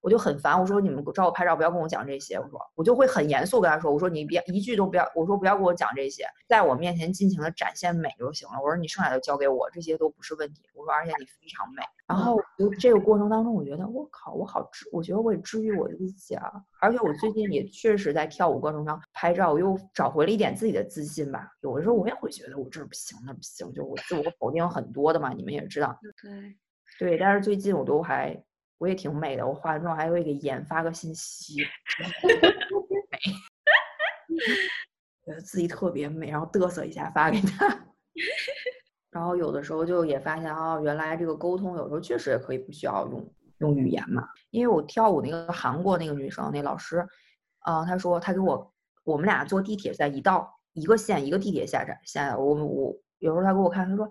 [0.06, 8.54] 我就很烦，我说你们找我拍照不要跟我讲这些，我说我就会很严肃跟他说，我说你别一句都不要，我说不要跟我讲这些，在我面前尽情的展现美就行了。
[8.62, 10.62] 我说你剩下的交给我，这些都不是问题。
[10.74, 11.82] 我说而且你非常美。
[12.06, 16.52] 然后就这个过程当中，我觉得我靠，我好治，我觉得我也治愈我自己啊。
[16.80, 21.50] 而且我最近也确实在跳舞过程中拍照，我又找回了一点自己的自信吧。
[21.62, 25.98] 有的时候我也会觉得我这不行那不行，就我自我否定很多的嘛，你们也知道。
[26.22, 26.56] 对，
[27.00, 28.40] 对，但是最近我都还。
[28.78, 33.18] 我也挺美的，我化完妆还会给颜发个信息，美，
[35.24, 37.66] 觉得自己特别美，然后嘚瑟一下发给他。
[39.10, 44.28] 然后有的时候就也发现啊，原来这个沟通有时候确实也可以不需要用用语言嘛。
[44.50, 46.98] 因为我跳舞那个韩国那个女生那老师，
[47.60, 54.06] 啊，她说她给我我们俩坐地铁在一道一个线一个地铁下站下，我我有时候她给我看，她说。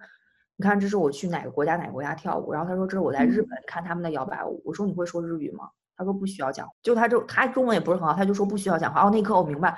[0.57, 4.61] 你看，这是我去哪个国家哪个国家跳舞，然后他说这是我在日本看他们的摇摆舞。
[4.63, 5.69] 我说你会说日语吗？
[5.97, 9.01] 他说不需要讲，就他就他中文也不是很好，他就说不需要讲话。
[9.05, 9.77] 哦，那一刻我明白，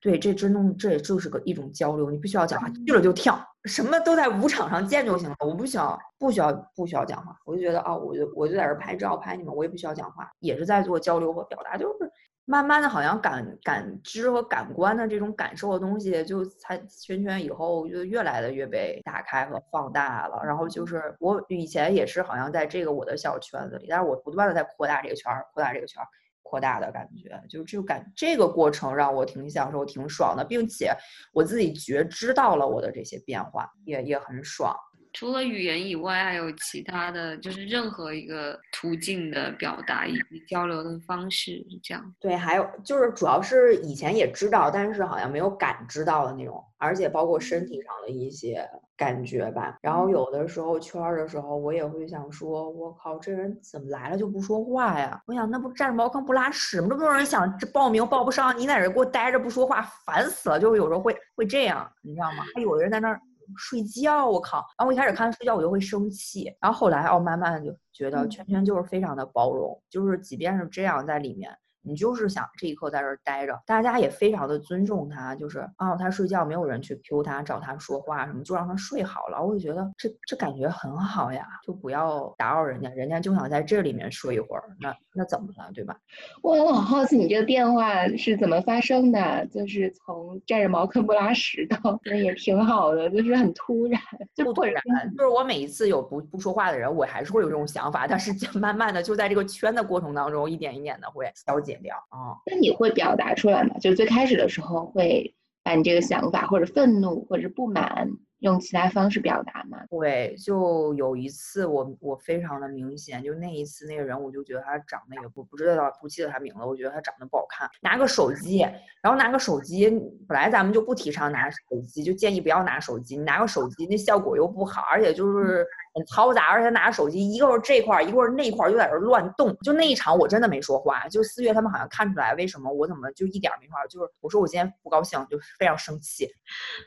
[0.00, 5.36] 对，这真正这也就是个一种交流，你不需要讲话，去了就跳，什么都在舞场上见就行了。
[5.40, 12.10] 我不需要不需要不需要讲话，我就觉得啊，我就我就在这拍照拍你们，我也不需要讲话，也是在做交流和表达，就是。
[12.48, 20.40] 慢慢的，好像感感知和感官的这种感受的东西，就才圈圈以后就越来的越被打开和放大了。
[20.44, 26.06] 然后就是我以前也是好像在这个我的小圈子里，但是我不断的在扩大这个圈儿，扩大这个圈儿，
[26.44, 30.94] 扩大的感觉，就是这个感这个过程让我挺享受、挺爽的，并且
[31.32, 34.72] 我自己觉知到了我的这些变化，也也很爽。
[35.16, 42.14] 除了语言以外，还有其他的就是任何一个途径的表达以及交流的方式是这样。
[42.20, 49.78] 对，还有就是主要是以前也知道，但是好像没有感知到的那种，而且包括身体上的一些感觉吧。
[49.80, 55.18] 然后有的时候圈的时候，我也会想说，我靠，这人怎么来了就不说话呀？
[55.26, 56.88] 我想那不占着茅坑不拉屎吗？
[56.90, 60.60] 这么多人想这报名报不上，你在这给我待着不说话，烦死了。
[60.60, 62.44] 就是有时候会会这样，你知道吗？
[62.54, 63.18] 还有的人在那儿。
[63.56, 64.58] 睡觉，我靠！
[64.78, 66.52] 然后我一开始看他睡觉，我就会生气。
[66.60, 71.56] 然后后来，哦，慢慢的就觉得圈圈就是非常的包容，就是即便是这样在里面。
[71.88, 79.40] 你就是想这一刻在这儿待着，大家也非常的尊重他，就是啊，他睡觉没有人去 Q 他找他说话什么，就让他睡好了。
[79.40, 85.96] 我就觉得这这感觉很好呀，就不要打扰人家，人家就想在这里面睡一会儿，那那怎么了，对吧？
[86.42, 94.00] 我好好奇你这个变化是怎么发生的，就是从站着茅坑不拉屎到那也挺好的，就是很突然，
[94.34, 94.74] 就突然，
[95.16, 101.76] 就是我每一次有不不说话的人，我还是会有这种想法，但是就慢慢的就在这个圈的过程当中，一点一点的会消解。
[101.76, 103.76] 掉啊，那你会表达出来吗？
[103.78, 108.08] 就是最开始的时候会把你这个想法或者愤怒或者不满。
[108.46, 109.78] 用其他方式表达吗？
[109.90, 117.68] 对，就有一次我我非常的明显，就那一次那个人，我就觉得他长得也不不知道不记得他名字，我觉得他长得不好看。
[117.82, 118.60] 拿个手机，
[119.02, 119.90] 然后拿个手机，
[120.28, 121.56] 本来咱们就不提倡拿手
[121.86, 123.16] 机，就建议不要拿手机。
[123.16, 129.56] 你拿个手机，那效果又不好，而且就是很嘈杂，而且拿手机一个是这块儿，一个是那块儿，就在这乱动。
[129.62, 136.28] 就那一场我真的没说话，就四月他们好像看出来为什么我怎么就一点没说话，就是我说我今天不高兴，就非常生气。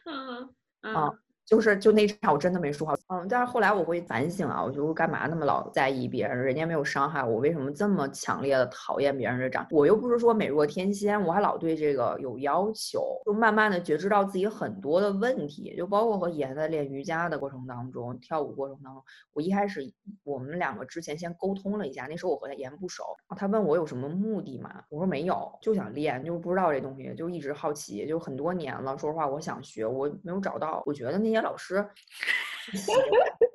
[0.05, 0.49] 嗯
[0.83, 1.19] 嗯。
[1.49, 9.65] 就是就那场我真的没说话，嗯，但是后来我会反省啊，我就干嘛那么老在意别人，人家没有伤害我，为什么这么强烈的讨厌别人这长？
[9.71, 19.81] 我又不是说美若天仙，我还老对这个有要求，就慢慢的觉知到自己很多的问题，就包括和妍在练瑜伽的过程当中，跳舞过程当中，我一开始
[20.23, 23.03] 我们两个之前先沟通了一下，那时候我和他妍不熟，
[23.35, 31.38] 他问我有什么目的嘛，我说没有，就想练，就不知道这东西，就一直好奇，就很多年了，说实话，我想学，我没有找到，我觉得那些。
[31.41, 31.85] 老师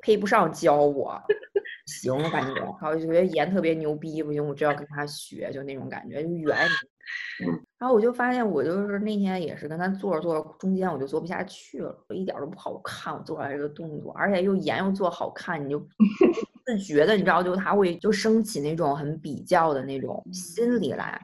[0.02, 1.20] 配不上教我，
[1.86, 6.56] 行，感觉，然后就觉得颜特别牛逼，不行，我就要跟他学，就那种感觉，就圆。
[7.78, 15.78] 然后我就发现，我就是那天也是跟他做着做着，中间我就做不下去了，我一点都不好看，我做出来这个动作，而且又颜又做好看，你就
[16.64, 21.20] 自觉的，你知道，就他会就升起那种很比较的那种心理来。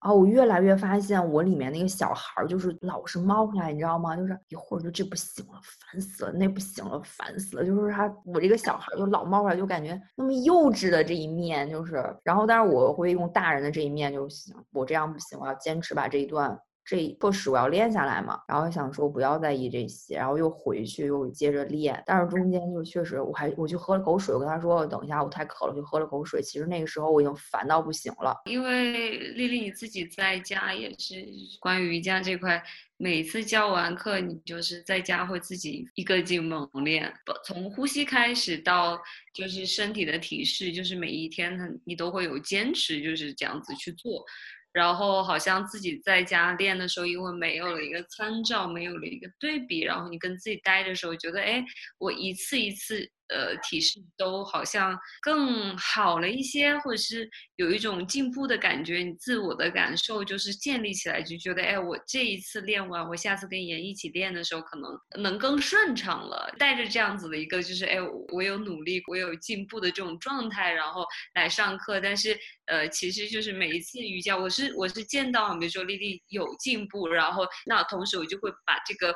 [0.00, 4.16] 然后我越来越发现，我里面那个小孩儿就是老是冒出来，你知道吗？
[4.16, 7.64] 就是一会儿就这不行了，烦死了；那不行了，烦死了。
[7.64, 12.02] 就是他，我这个小孩儿就老冒出来，就感觉那么幼稚的这一面，就是。
[12.24, 14.54] 然后，但是我会用大人的这一面，就行。
[14.72, 16.58] 我这样不行，我要坚持把这一段。
[16.84, 26.42] 这课时我要练下来嘛，然后想说不要在意这些，然后又回去又接着练，但是中间就确实我还我去喝了口水，我跟他说等一下我太渴了，就喝了口水。
[26.42, 31.24] 其实那个时候我已经烦到不行了，因为丽丽你自己在家也是
[31.60, 32.62] 关于瑜伽这块，
[32.96, 37.12] 每次教完课你就是在家会自己一个劲猛练，
[37.44, 39.00] 从呼吸开始到
[39.32, 44.24] 就是身体的体式，就是每一天你都会有坚持就是这样子去做。
[44.72, 51.64] 然后好像自己在家练的时候，因为没有了一个参照，没有了一个对比，然后你跟自己待的时候，觉得哎，
[51.98, 53.10] 我一次一次。
[53.32, 58.98] 呃，体式都好像更好了一些，或者是有一种进步的感觉。
[58.98, 66.54] 你自我的感受就是建立起来，就觉得，哎，我这一次练完，我下次跟妍一起练的时候，可能能更顺畅了。
[66.58, 67.96] 带着这样子的一个，就是哎，
[68.32, 71.98] 我有努力，我有进步的这种状态，然后来上课。
[72.00, 79.10] 但是，呃，其实就是每一次瑜伽，我是我是见到，比如说丽丽有进步，然后那同时我就会把这个，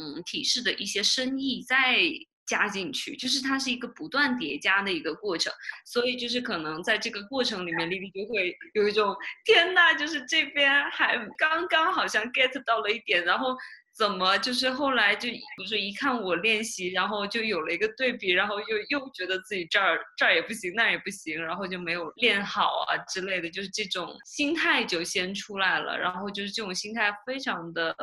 [0.00, 1.98] 嗯，体式的一些深意在。
[2.48, 5.52] 加进去，就是它是一个不断叠加的一个过程，
[5.84, 13.54] 所以就是可能在这个过程里面，丽丽就会有一种天呐，就是这边还刚刚好像 get 到了一点，然后
[13.94, 27.94] 怎么就是后来就比如说一看我练习，然后就有了一个对比，然后又又觉得自己这儿这儿也不行，那也不行，然后就没有练好啊之类的，就是这种心态就先出来了，然后就是这种心态非常的。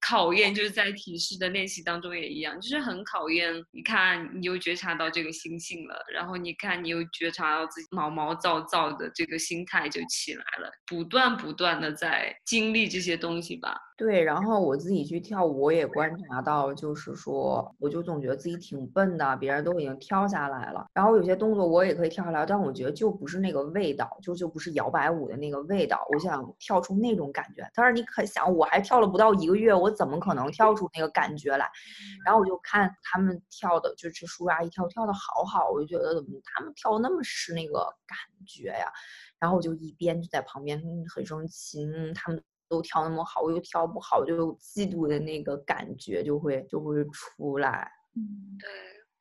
[0.00, 3.52] 考验就是在体式的练习当中也一样，就是很考验。
[3.70, 13.76] 你看，你又觉察到这个心性了，然后你看，你又觉察到自己毛毛躁躁的这个心态就起来了，不断不断的在经历这些东西吧。
[13.96, 26.02] 对，然后我自己去跳舞，我也观察到，就是说，我就总觉得自己挺笨的，别人都已经跳下来了，然后有些动作我也可以跳下来，但我觉得就不是那个味道，就就不是摇摆舞的那个味道。
[26.14, 31.70] 我想跳出那种感觉，但是你可想，我还跳了不到一个月，我怎么可能跳出那个感觉来？
[32.24, 38.86] 然后我就看他们跳的，就是叔叔阿姨跳，跳的好好，我就觉得怎么他们跳的那么是那个感觉呀？
[39.38, 40.80] 然后我就一边就在旁边
[41.14, 42.42] 很生气，他们。
[42.70, 47.90] 都跳那么好，我又跳不好，就嫉妒的那个感觉就会就会出来。
[48.14, 48.22] 嗯，
[48.60, 48.70] 对，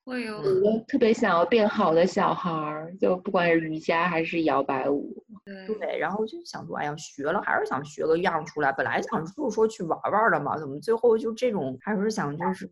[0.06, 0.40] 会有
[0.88, 5.26] 特别想要变好的小孩儿，就不管是瑜伽还是摇摆舞。
[5.66, 8.72] 对，然后就想说，哎呀，学了还是想学个样出来。
[8.72, 12.70] 本来想就是说去玩玩的嘛，怎么最后就这种，还是想就是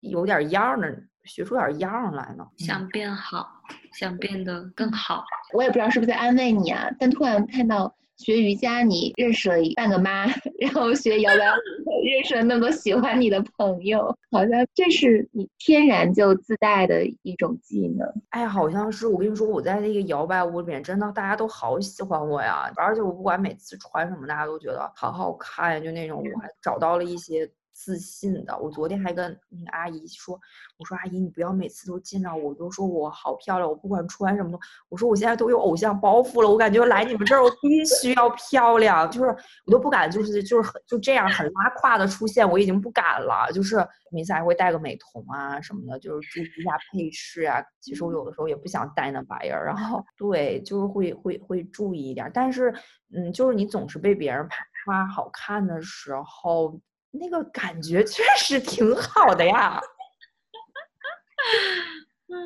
[0.00, 0.88] 有点样的，
[1.24, 2.46] 学出点样来呢？
[2.56, 3.48] 想变好，
[3.92, 5.24] 想变得更好。
[5.52, 7.94] 我也不知道是不是在安慰你啊，但突然看到。
[8.18, 10.26] 学瑜伽，你认识了一半个妈，
[10.60, 11.54] 然后学摇摆舞，
[12.04, 18.06] 认识了那么多喜欢你的朋友，好像这是你天然就自带的一种技能。
[18.30, 19.06] 哎，好像是。
[19.06, 26.18] 我跟你说，我在那个摇摆舞里面，真的大家都好喜欢我呀，而且我不管每次穿什么，大家都觉得好好看，就那种。
[26.18, 27.48] 我还找到了一些。
[27.78, 30.38] 自信的，我昨天还跟那个阿姨说，
[30.78, 39.30] 我说阿姨，你不要每次都见到我都说我好漂亮，我不管穿什么，我说我现在都有偶像包袱了，我感觉来你们这儿我必须要漂亮，就是
[39.64, 43.76] 我都不敢，就是就是很就这样很拉胯的出现，我已经不敢了，就是
[44.10, 47.64] 每次还会戴个美瞳啊什么的，就是注意一下配饰啊。
[47.80, 52.74] 其实我有的时候也不想戴那玩意儿，然后对，就是会会会注意一点，但是
[53.14, 54.46] 嗯，就是你总是被别人
[54.84, 56.76] 夸好看的时候。
[57.10, 59.80] 那个感觉确实挺好的呀，
[62.28, 62.36] 嗯，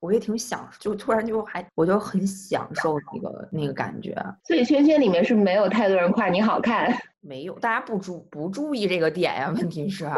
[0.00, 4.14] 我也挺享，就突然就还，我就很享受那个那个感觉。
[4.44, 9.52] 所以圈圈里面是没有太多人夸你好看， 没有，大家不注不注意这个点呀？
[9.56, 10.10] 问题是，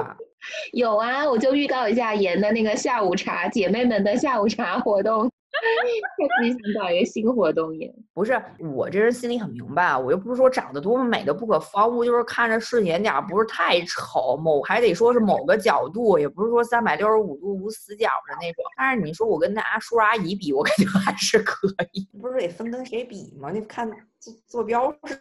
[0.72, 5.30] 有啊，我就预告一下妍的那个下午茶，姐妹们的下午茶活动。
[5.60, 8.40] 他自己想搞一个新活动也不是
[8.74, 18.64] 我这人心里很明白，我又不是说长得多么美的不可方物，就是看着顺眼点，不是太丑，某还得说是某个角度，也不是说三百六十五度无死角的那种。
[18.76, 22.08] 但是你说我跟那叔叔阿姨比，我感觉还是可以。
[22.20, 23.50] 不是得分跟谁比吗？
[23.52, 25.18] 那看坐坐标是。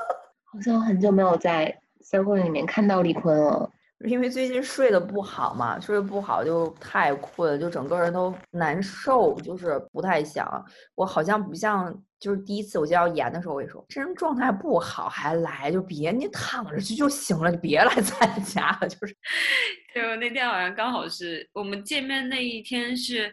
[0.50, 3.70] 好像很久没有在 circle 里面看到李坤了。
[4.06, 10.64] 因为最近睡得不好嘛，睡得不好就太困，就整个人都难受，就是不太想。
[10.94, 18.88] 我好像不像，就是第一次我接到演的时候，我也说这人状态不好还来，就别你躺着去就行了，你别来参加了。
[18.88, 19.16] 就是，
[19.94, 23.32] 就那天好像刚好是我们见面那一天是。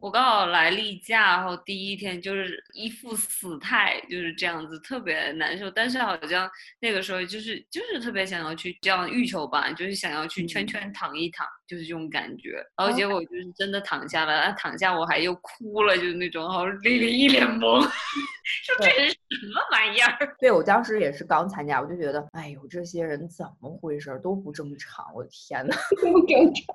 [0.00, 5.70] 我刚好来例假，然后第一天就是一副死态，就是这样子，特别难受。
[5.70, 12.64] 但是好像那个时候就是就是特别想要去这样欲求吧，就是想要去圈圈躺一躺，就是这种感觉。
[12.78, 17.82] 然后结果就是真的躺下了，啊，躺下我还又哭了，就是那种，然后丽丽一脸懵，
[18.64, 20.16] 说这是什么玩意儿？
[20.40, 24.18] 对我当时也是刚参加，我就觉得，哎呦，这些人怎么回事？
[24.22, 26.74] 都不正常，我的天呐，不正常。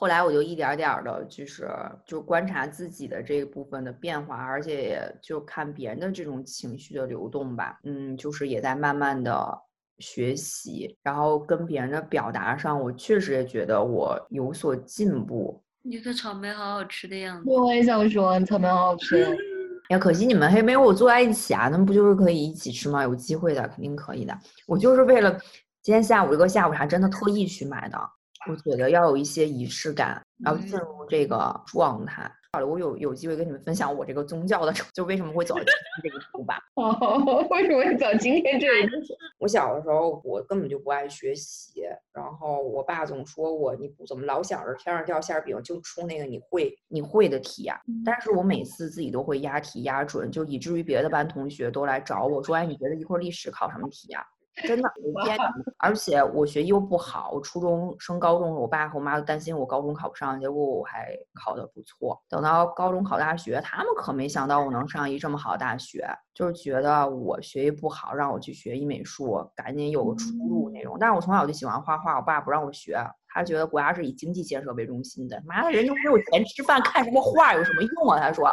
[0.00, 1.68] 后来我就一点点的，就是
[2.06, 7.80] 就观察自己的这一部分的变化，而且也就看别人的这种情绪的流动吧。
[7.82, 9.60] 嗯，就是也在慢慢的
[9.98, 15.60] 学习，然后跟别人的表达上，我确实也觉得我有所进步。
[15.82, 19.26] 你的草莓好好吃的样子，我也想说，草莓好好吃。
[19.90, 23.02] 呀，可惜你们还没有我坐在一起啊，那不就是可以一起吃吗？
[23.02, 24.32] 有机会的，肯定可以的。
[24.64, 25.36] 我就是为了
[25.82, 27.98] 今天下午这个下午茶，真的特意去买的。
[28.46, 32.30] 我觉得要有一些仪式感，然后进入这个状态。
[32.52, 36.58] 好了，我有有机会跟你们分享我这个宗教的，就为什么会走到这一步吧。
[36.76, 38.92] 哦， 为什么会走今天这一步？
[39.38, 47.78] 我小的时候，我根本就不爱学习，然后我爸总说我你不怎么老想着天上掉馅儿饼，就出那个你会你会的题啊。
[48.02, 54.24] 但是我每次自己都会押题押准，就以至于别的班同学都来找我说，哎，你觉得一会儿历史考什么题啊？
[54.66, 55.38] 真的，我天！
[55.78, 62.20] 而且我学习又不好，我初中升高中，我爸和我妈都担心我高中考不上，结果我还考得不错。
[62.28, 70.96] 等到高中考大学，他们可没想到我能上一这么好的大学，就是觉得我学习不好，让我去学医美术，赶紧有个出路那种。
[70.98, 72.98] 但是我从小就喜欢画画，我爸不让我学，
[73.28, 78.18] 他觉得国家是以经济建设为中心的，妈的，人都没有钱吃饭，看什么画有什么用啊？
[78.18, 78.50] 他说。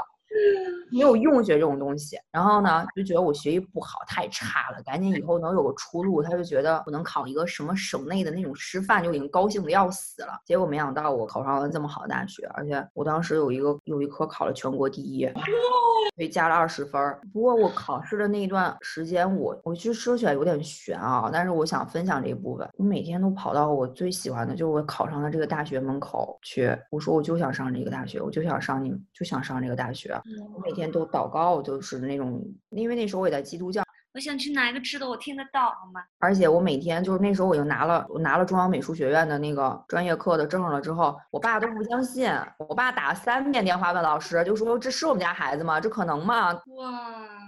[0.92, 6.22] 没有用学这种东西，然后呢，就觉得我学习不好，太差了，赶紧以后能有个出路。
[6.22, 10.40] 他就觉得我能考一个什么省内的那种师范，就已经高兴的要死了。
[10.46, 15.26] 结果没想到我考上了这么好的大学，而且我当时有一个有一科考了全国第一，
[16.16, 17.20] 所以加了二十分。
[17.34, 22.68] 不过我考试的那一段时间，我我其实说起来有点悬啊，但是我想分享这一部分。
[22.78, 30.16] 我每天都跑到我最喜欢的，就是我考上了这个大学门口去，我说我就想上这个大学，我就想上你，就想上这个大学。
[30.54, 33.84] 我每天都祷告，就是那种，因为那时候我也在基督教。
[34.14, 36.02] 我想去拿一个吃的，我听得到，好吗？
[36.20, 45.82] 而且我每天就是那时候我已经拿了，我拿了中央美术学院的那个专业课的证了之后，我爸都不相信，我爸打了三遍电话问老师，就说这是我们家孩子吗？
[45.82, 46.54] 这可能吗？
[46.54, 46.62] 哇！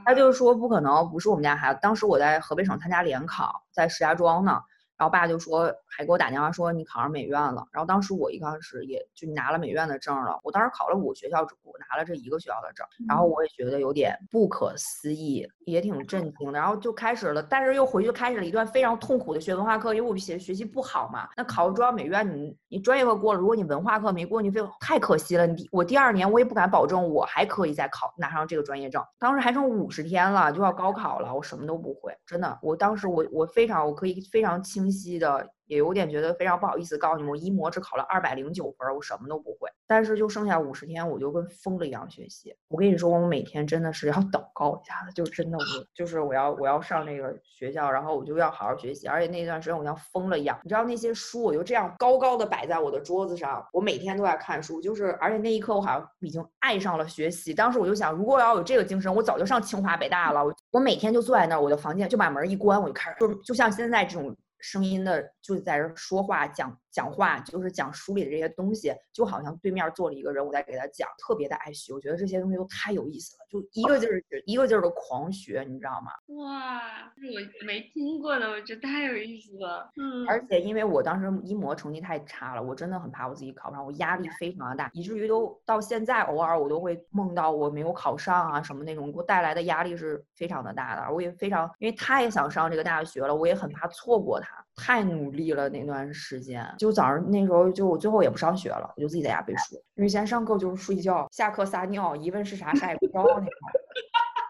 [0.05, 1.79] 他就说不可能，不是我们家孩子。
[1.81, 4.61] 当时我在河北省参加联考，在石家庄呢。
[4.97, 7.65] 然后爸就说，还给我打电话说你考上美院了。
[7.71, 10.39] 然后当时我一开始也就拿了美院的证了。
[10.43, 11.55] 我当时考了五个学校，只
[11.89, 12.85] 拿了这一个学校的证。
[13.07, 16.59] 然后我也觉得有点不可思议，也挺震惊的。
[16.59, 21.29] 然后就开始了，但是又回去开始了一段非常痛苦的学文化课，因为我学学习不好嘛。
[21.37, 25.45] 那考中央美院，你你专业课过了，如果你文化课没过，你非太可惜了。
[25.45, 29.03] 你我第二年我也不敢保证我还可以再考拿上这个专业证。
[29.19, 32.57] 当时还剩五十天了，就要高考了，我什么都不会，真的。
[32.61, 35.49] 我当时我我非常我可以非常清晰的。
[35.67, 39.69] 也有点觉得非常不好意思，告诉你们，我一模只考了二百零九分，我什么都不会。
[39.85, 42.55] 但是就剩下五十天，我就跟疯了一样学习。
[42.69, 49.09] 我跟你说，我每天真的是要祷告一下子，就真的我就是我要我要上那个学校，然后我就要好好学习。
[49.09, 54.79] 而且那段时间我像疯了一样，你知道那些书，我就这样高高的摆在我的桌子上，我每天都在看书。
[54.79, 57.53] 就是而且那一刻我好像已经爱上了学习。
[57.53, 60.45] 当时我就想，如果要有这个精神，我早就上清华北大了。
[60.45, 64.33] 我我每天就坐在那儿，我的房间就把门一关，我就开始就就像现在这种。
[64.59, 66.79] 声音的就在这说话讲。
[66.97, 71.93] 讲话就是讲书里的这些东西，就好像对面坐了一个人，我在给他讲，特别的爱学。
[71.93, 76.11] 我觉得这些东西都太有意思了，就一个劲儿一个劲儿的狂学，你知道吗？
[76.37, 76.81] 哇，
[77.15, 79.91] 是我没听过的，我觉得太有意思了。
[79.95, 91.13] 嗯，而且因为我当时一模成绩太差了，我真的很怕我自己考不上，我压力非常的大，以至于都到现在偶尔我都会梦到我没有考上啊什么那种，给我带来的压力是非常的大的。
[91.13, 96.89] 我也非常，因为他也想上这个大学了，我也很怕错过他，太努力了那段时间就。
[96.91, 99.75] 早上那时候，就我最后也不上学了，我就自己在家背书。
[99.95, 103.51] 以前上课就是睡觉，下课撒尿，一问是啥啥也不知道那种。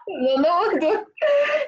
[0.08, 0.90] 有那么多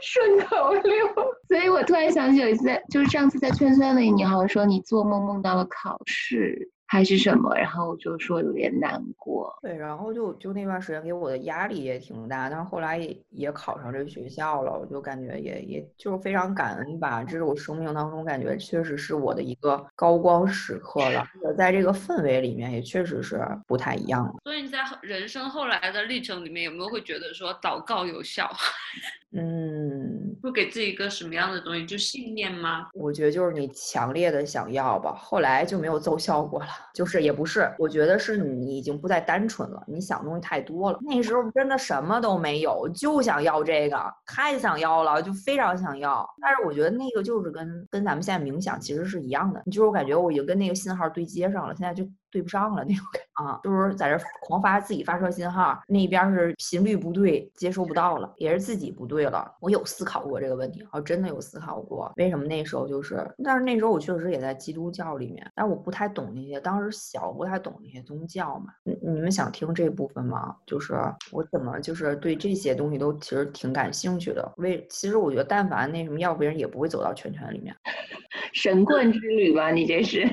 [0.00, 1.06] 顺口溜，
[1.48, 6.70] 所以我突然想起有一次，就是上次在圈圈里，你好像说你做梦梦到了考试。
[6.90, 9.56] 还是什么，然后就说有点难过。
[9.62, 17.22] 对，然后就就那段时间给我的压力也挺大，但是后来也也考上这个学校了，我就感觉也也就是非常感恩吧。
[17.22, 21.24] 这是我生命当中感觉确实是我的一个高光时刻了，
[21.56, 24.28] 在这个氛围里面也确实是不太一样。
[24.42, 28.50] 所以你在人生后来的历程里面，有没有会觉得说祷告有效？
[29.32, 31.86] 嗯，会给自己一个什么样的东西？
[31.86, 32.88] 就信念吗？
[32.94, 36.68] 我觉得就是你强烈的想要吧，后来就没有奏效果了。
[36.94, 40.98] 就是也不是，我觉得是你已经不再单纯了，你想东西太多了。
[41.02, 46.28] 那时候真的什么都没有，就想要这个，太想要了，就非常想要。
[46.40, 52.08] 但是我觉得那个就是跟跟咱们现在冥想其实是一样的，就是我感觉我已经跟那个信号对接上了，现在就。
[52.30, 59.50] 对不上了那种感啊，就是在这狂发自己发射信号，那边是频率不对，接收不到了，也是自己不对了。
[59.60, 68.72] 我有思考过这个问题，我真的有思考过，为什么那时候就是，但是那时候我确实也在基督教里面，但我不太懂那些，当时小不太懂那些宗教嘛。
[68.84, 70.54] 你你们想听这部分吗？
[70.66, 70.94] 就是
[71.32, 74.52] 我怎么就是对这些东西都其实挺感兴趣的。
[74.58, 77.74] 为其实我觉得，但凡那什么，要不然也不会走到圈圈里面。
[78.52, 80.28] 神棍之旅吧，你这是？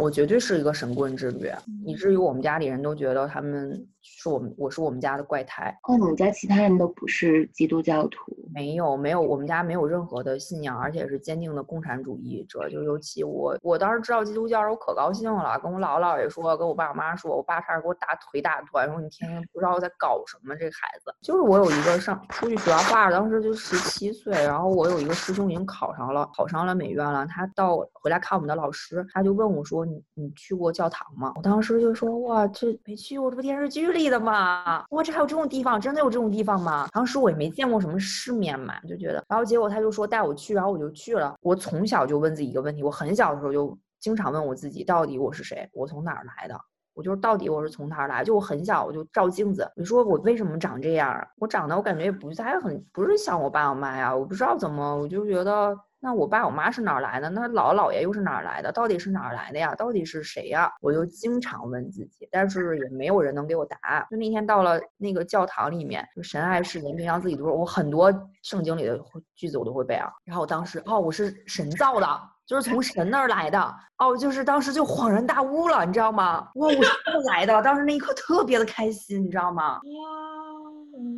[0.00, 1.50] 我绝对是一个神棍之旅，
[1.84, 3.86] 以至于我们家里人都觉得他们。
[4.04, 5.76] 是我们，我是我们家的怪胎。
[5.84, 8.36] 哦，你们家其他人都不是基督教徒？
[8.52, 12.68] 没有，没有，我们家没有任何的信仰，而且是坚定的共产主义者。
[12.68, 21.12] 就尤其我，我当时知道基督教时，我可高兴了，跟我姥姥姥爷说，跟我爸我妈说，我爸差点给我打腿打断，说你天天不知道在搞什么，这孩子。
[21.22, 27.26] 就是我有一个上出去学画画，当时就十七岁，然后我有一个师兄已经考上了，考上了美院了。
[27.26, 31.32] 他到回来看我们的老师，他就问我说，你你去过教堂吗？
[31.36, 34.84] 我当时就说，哇，这没去过，这不电视剧里的嘛？
[34.90, 35.80] 哇，这还有这种地方？
[35.80, 36.86] 真的有这种地方吗？
[36.92, 41.34] 当时我也没见过什么世面嘛，就觉得，然后结果他就说带我去，然后我就去了。
[41.40, 45.66] 我从小就问自己一个问题，我很小的时候就经常问我自己，到底我是谁？
[45.72, 46.60] 我从哪儿来的？
[46.92, 48.22] 我就是到底我是从哪儿来？
[48.22, 51.26] 就我很小我就照镜子，你说我为什么长这样？
[51.38, 55.76] 我长得我感觉也不太很，不是像我爸我妈呀，我不知道怎么，我就觉得。
[56.04, 57.30] 那我爸我妈是哪儿来的？
[57.30, 58.70] 那姥姥姥爷又是哪儿来的？
[58.70, 59.74] 到底是哪儿来的呀？
[59.74, 60.70] 到底是谁呀？
[60.82, 64.06] 我就经常问自己，但是也没有人能给我答案。
[64.10, 69.00] 就那天到了那个教堂里面，就神爱世人，平常自己读，我很多圣经里的
[69.34, 70.12] 句子我都会背啊。
[70.26, 72.06] 然后我当时哦，我是神造的，
[72.44, 73.74] 就是从神那儿来的。
[73.96, 76.46] 哦，就是当时就恍然大悟了，你知道吗？
[76.56, 77.62] 哇，我是这么来的。
[77.62, 79.76] 当时那一刻特别的开心，你知道吗？
[79.76, 80.43] 哇。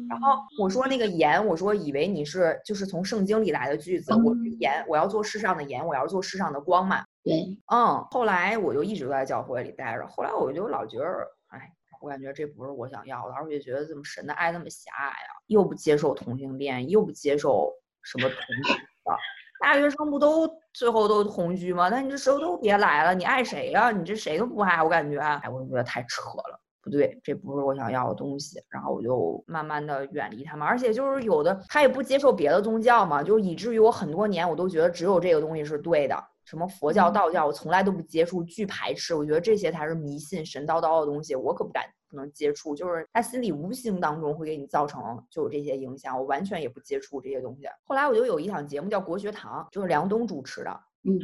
[0.08, 7.04] 然后我说那个盐，我说以为你是就是从圣经里来的句子，我是盐，我要做世上的盐，我要做世上的光嘛。
[7.22, 8.04] 对，嗯。
[8.10, 11.04] 后来我就一直都在教会里待着，后来我就老觉得，
[11.48, 11.70] 哎，
[12.00, 17.72] 我感觉这不是我想要的，而且觉得怎么神的爱那么狭隘啊，又不接受同性恋，又不接受
[18.02, 19.16] 什么同居的，
[19.60, 21.88] 大学生不都最后都同居吗？
[21.88, 23.90] 那你这时候都别来了，你爱谁呀？
[23.90, 26.60] 你这谁都不爱，我感觉，哎，我就觉得太扯了。
[26.87, 47.66] 不对，这不是我想要的东西，然后我就慢慢的远离他们，而且就是有的他也不接受别的宗教嘛，就以至于我很多年我都觉得只有这个东西是对的，什么佛教、道教我从来都不接触，巨排斥，我觉得这些才是迷信、神叨叨的东西，我可不敢不能接触，就是他心里无形当中会给你造成就有这些影响，我完全也不接触这些东西。
[47.82, 50.70] 后来我就有一档节目叫国学堂，就是梁冬主持的，
[51.03, 51.18] 嗯。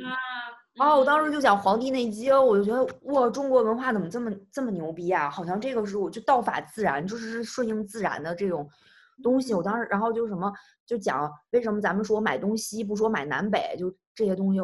[0.79, 5.29] 哦，我当时就讲《黄帝内经》，我就觉得哇，中国文化怎么这么这么牛逼啊？
[5.29, 8.69] 好像这个是我就道法自然，就是顺应自然的这种
[9.23, 9.53] 东西。
[9.53, 10.51] 我当时，然后就什么
[10.87, 14.61] 就讲为什么咱们说买东西不说买南北，就这些东西，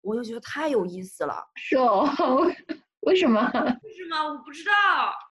[0.00, 1.34] 我就觉得太有意思了。
[1.56, 2.08] 是哦。
[3.00, 3.40] 为什么？
[3.42, 4.16] 为什么？
[4.30, 4.72] 我不知道。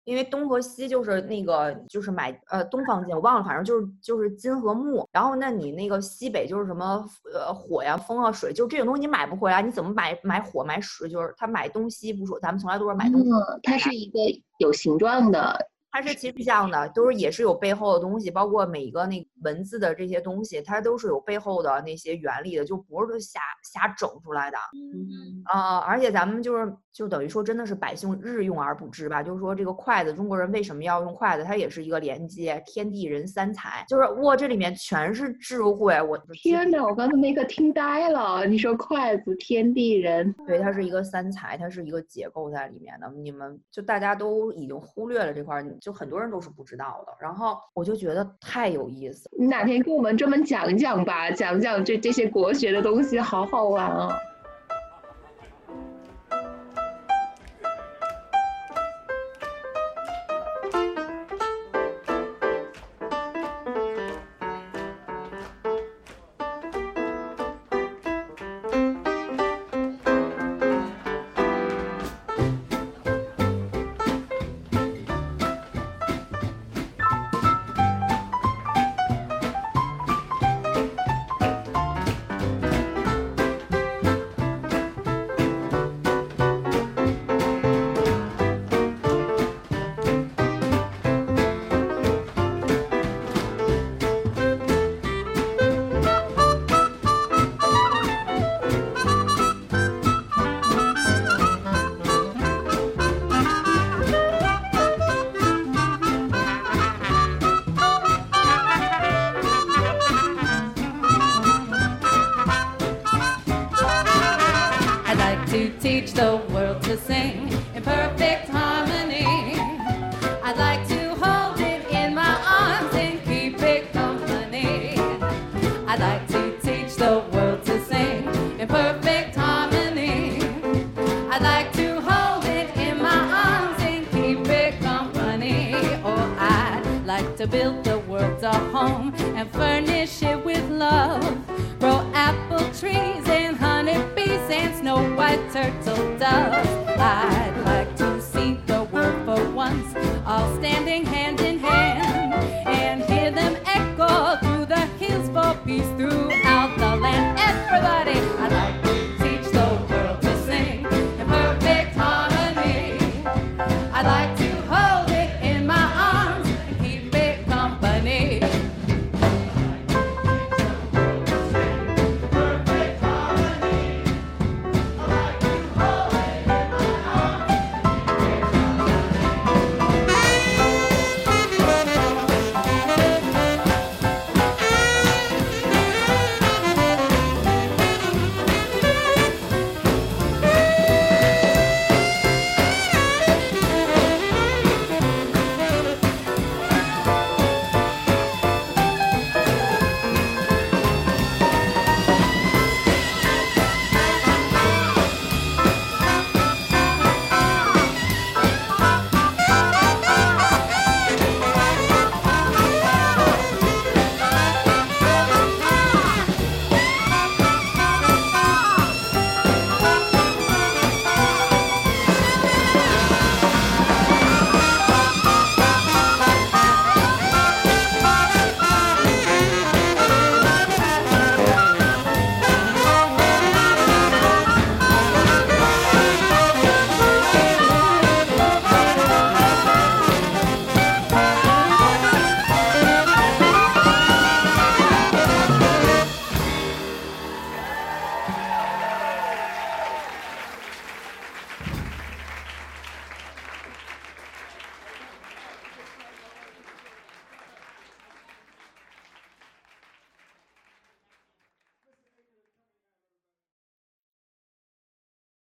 [0.06, 5.08] 因为东和西就是那个，就是买呃东方金，我忘了，反正就是就是金和木。
[5.12, 11.08] 然后那你那个西北就是什么呃火呀、风啊、水，就这种东西你买不回来，你怎么买买火买水？
[11.10, 13.30] 就是他买东西不说，咱们从来都是买东西。
[13.64, 14.20] 它是一个
[14.58, 15.68] 有形状的。
[15.91, 24.58] 它是其实这样的，都是也是有背后的东西，包括每一个那文字的这些东西，它都是有背后的那些原理的，就不是瞎瞎整出来的。
[24.74, 31.44] 嗯啊，而且咱们就是就等于说真的是百姓日用而不知吧，就是说这个筷子，中国人为什么要用筷子？
[31.44, 36.02] 它也是一个连接天地人三才，就是哇，这里面全是智慧。
[36.02, 38.46] 我天哪，我刚才那个听呆了。
[38.46, 43.08] 你说筷子，天地人，对，它是一个三才，它是一个结构在里面的。
[43.12, 45.60] 你们就大家都已经忽略了这块。
[45.82, 49.29] 就很多人都是不知道的，然后我就觉得太有意思。
[49.38, 54.10] 你哪天跟我们专门讲讲吧，讲讲这这些国学的东西，好好玩啊！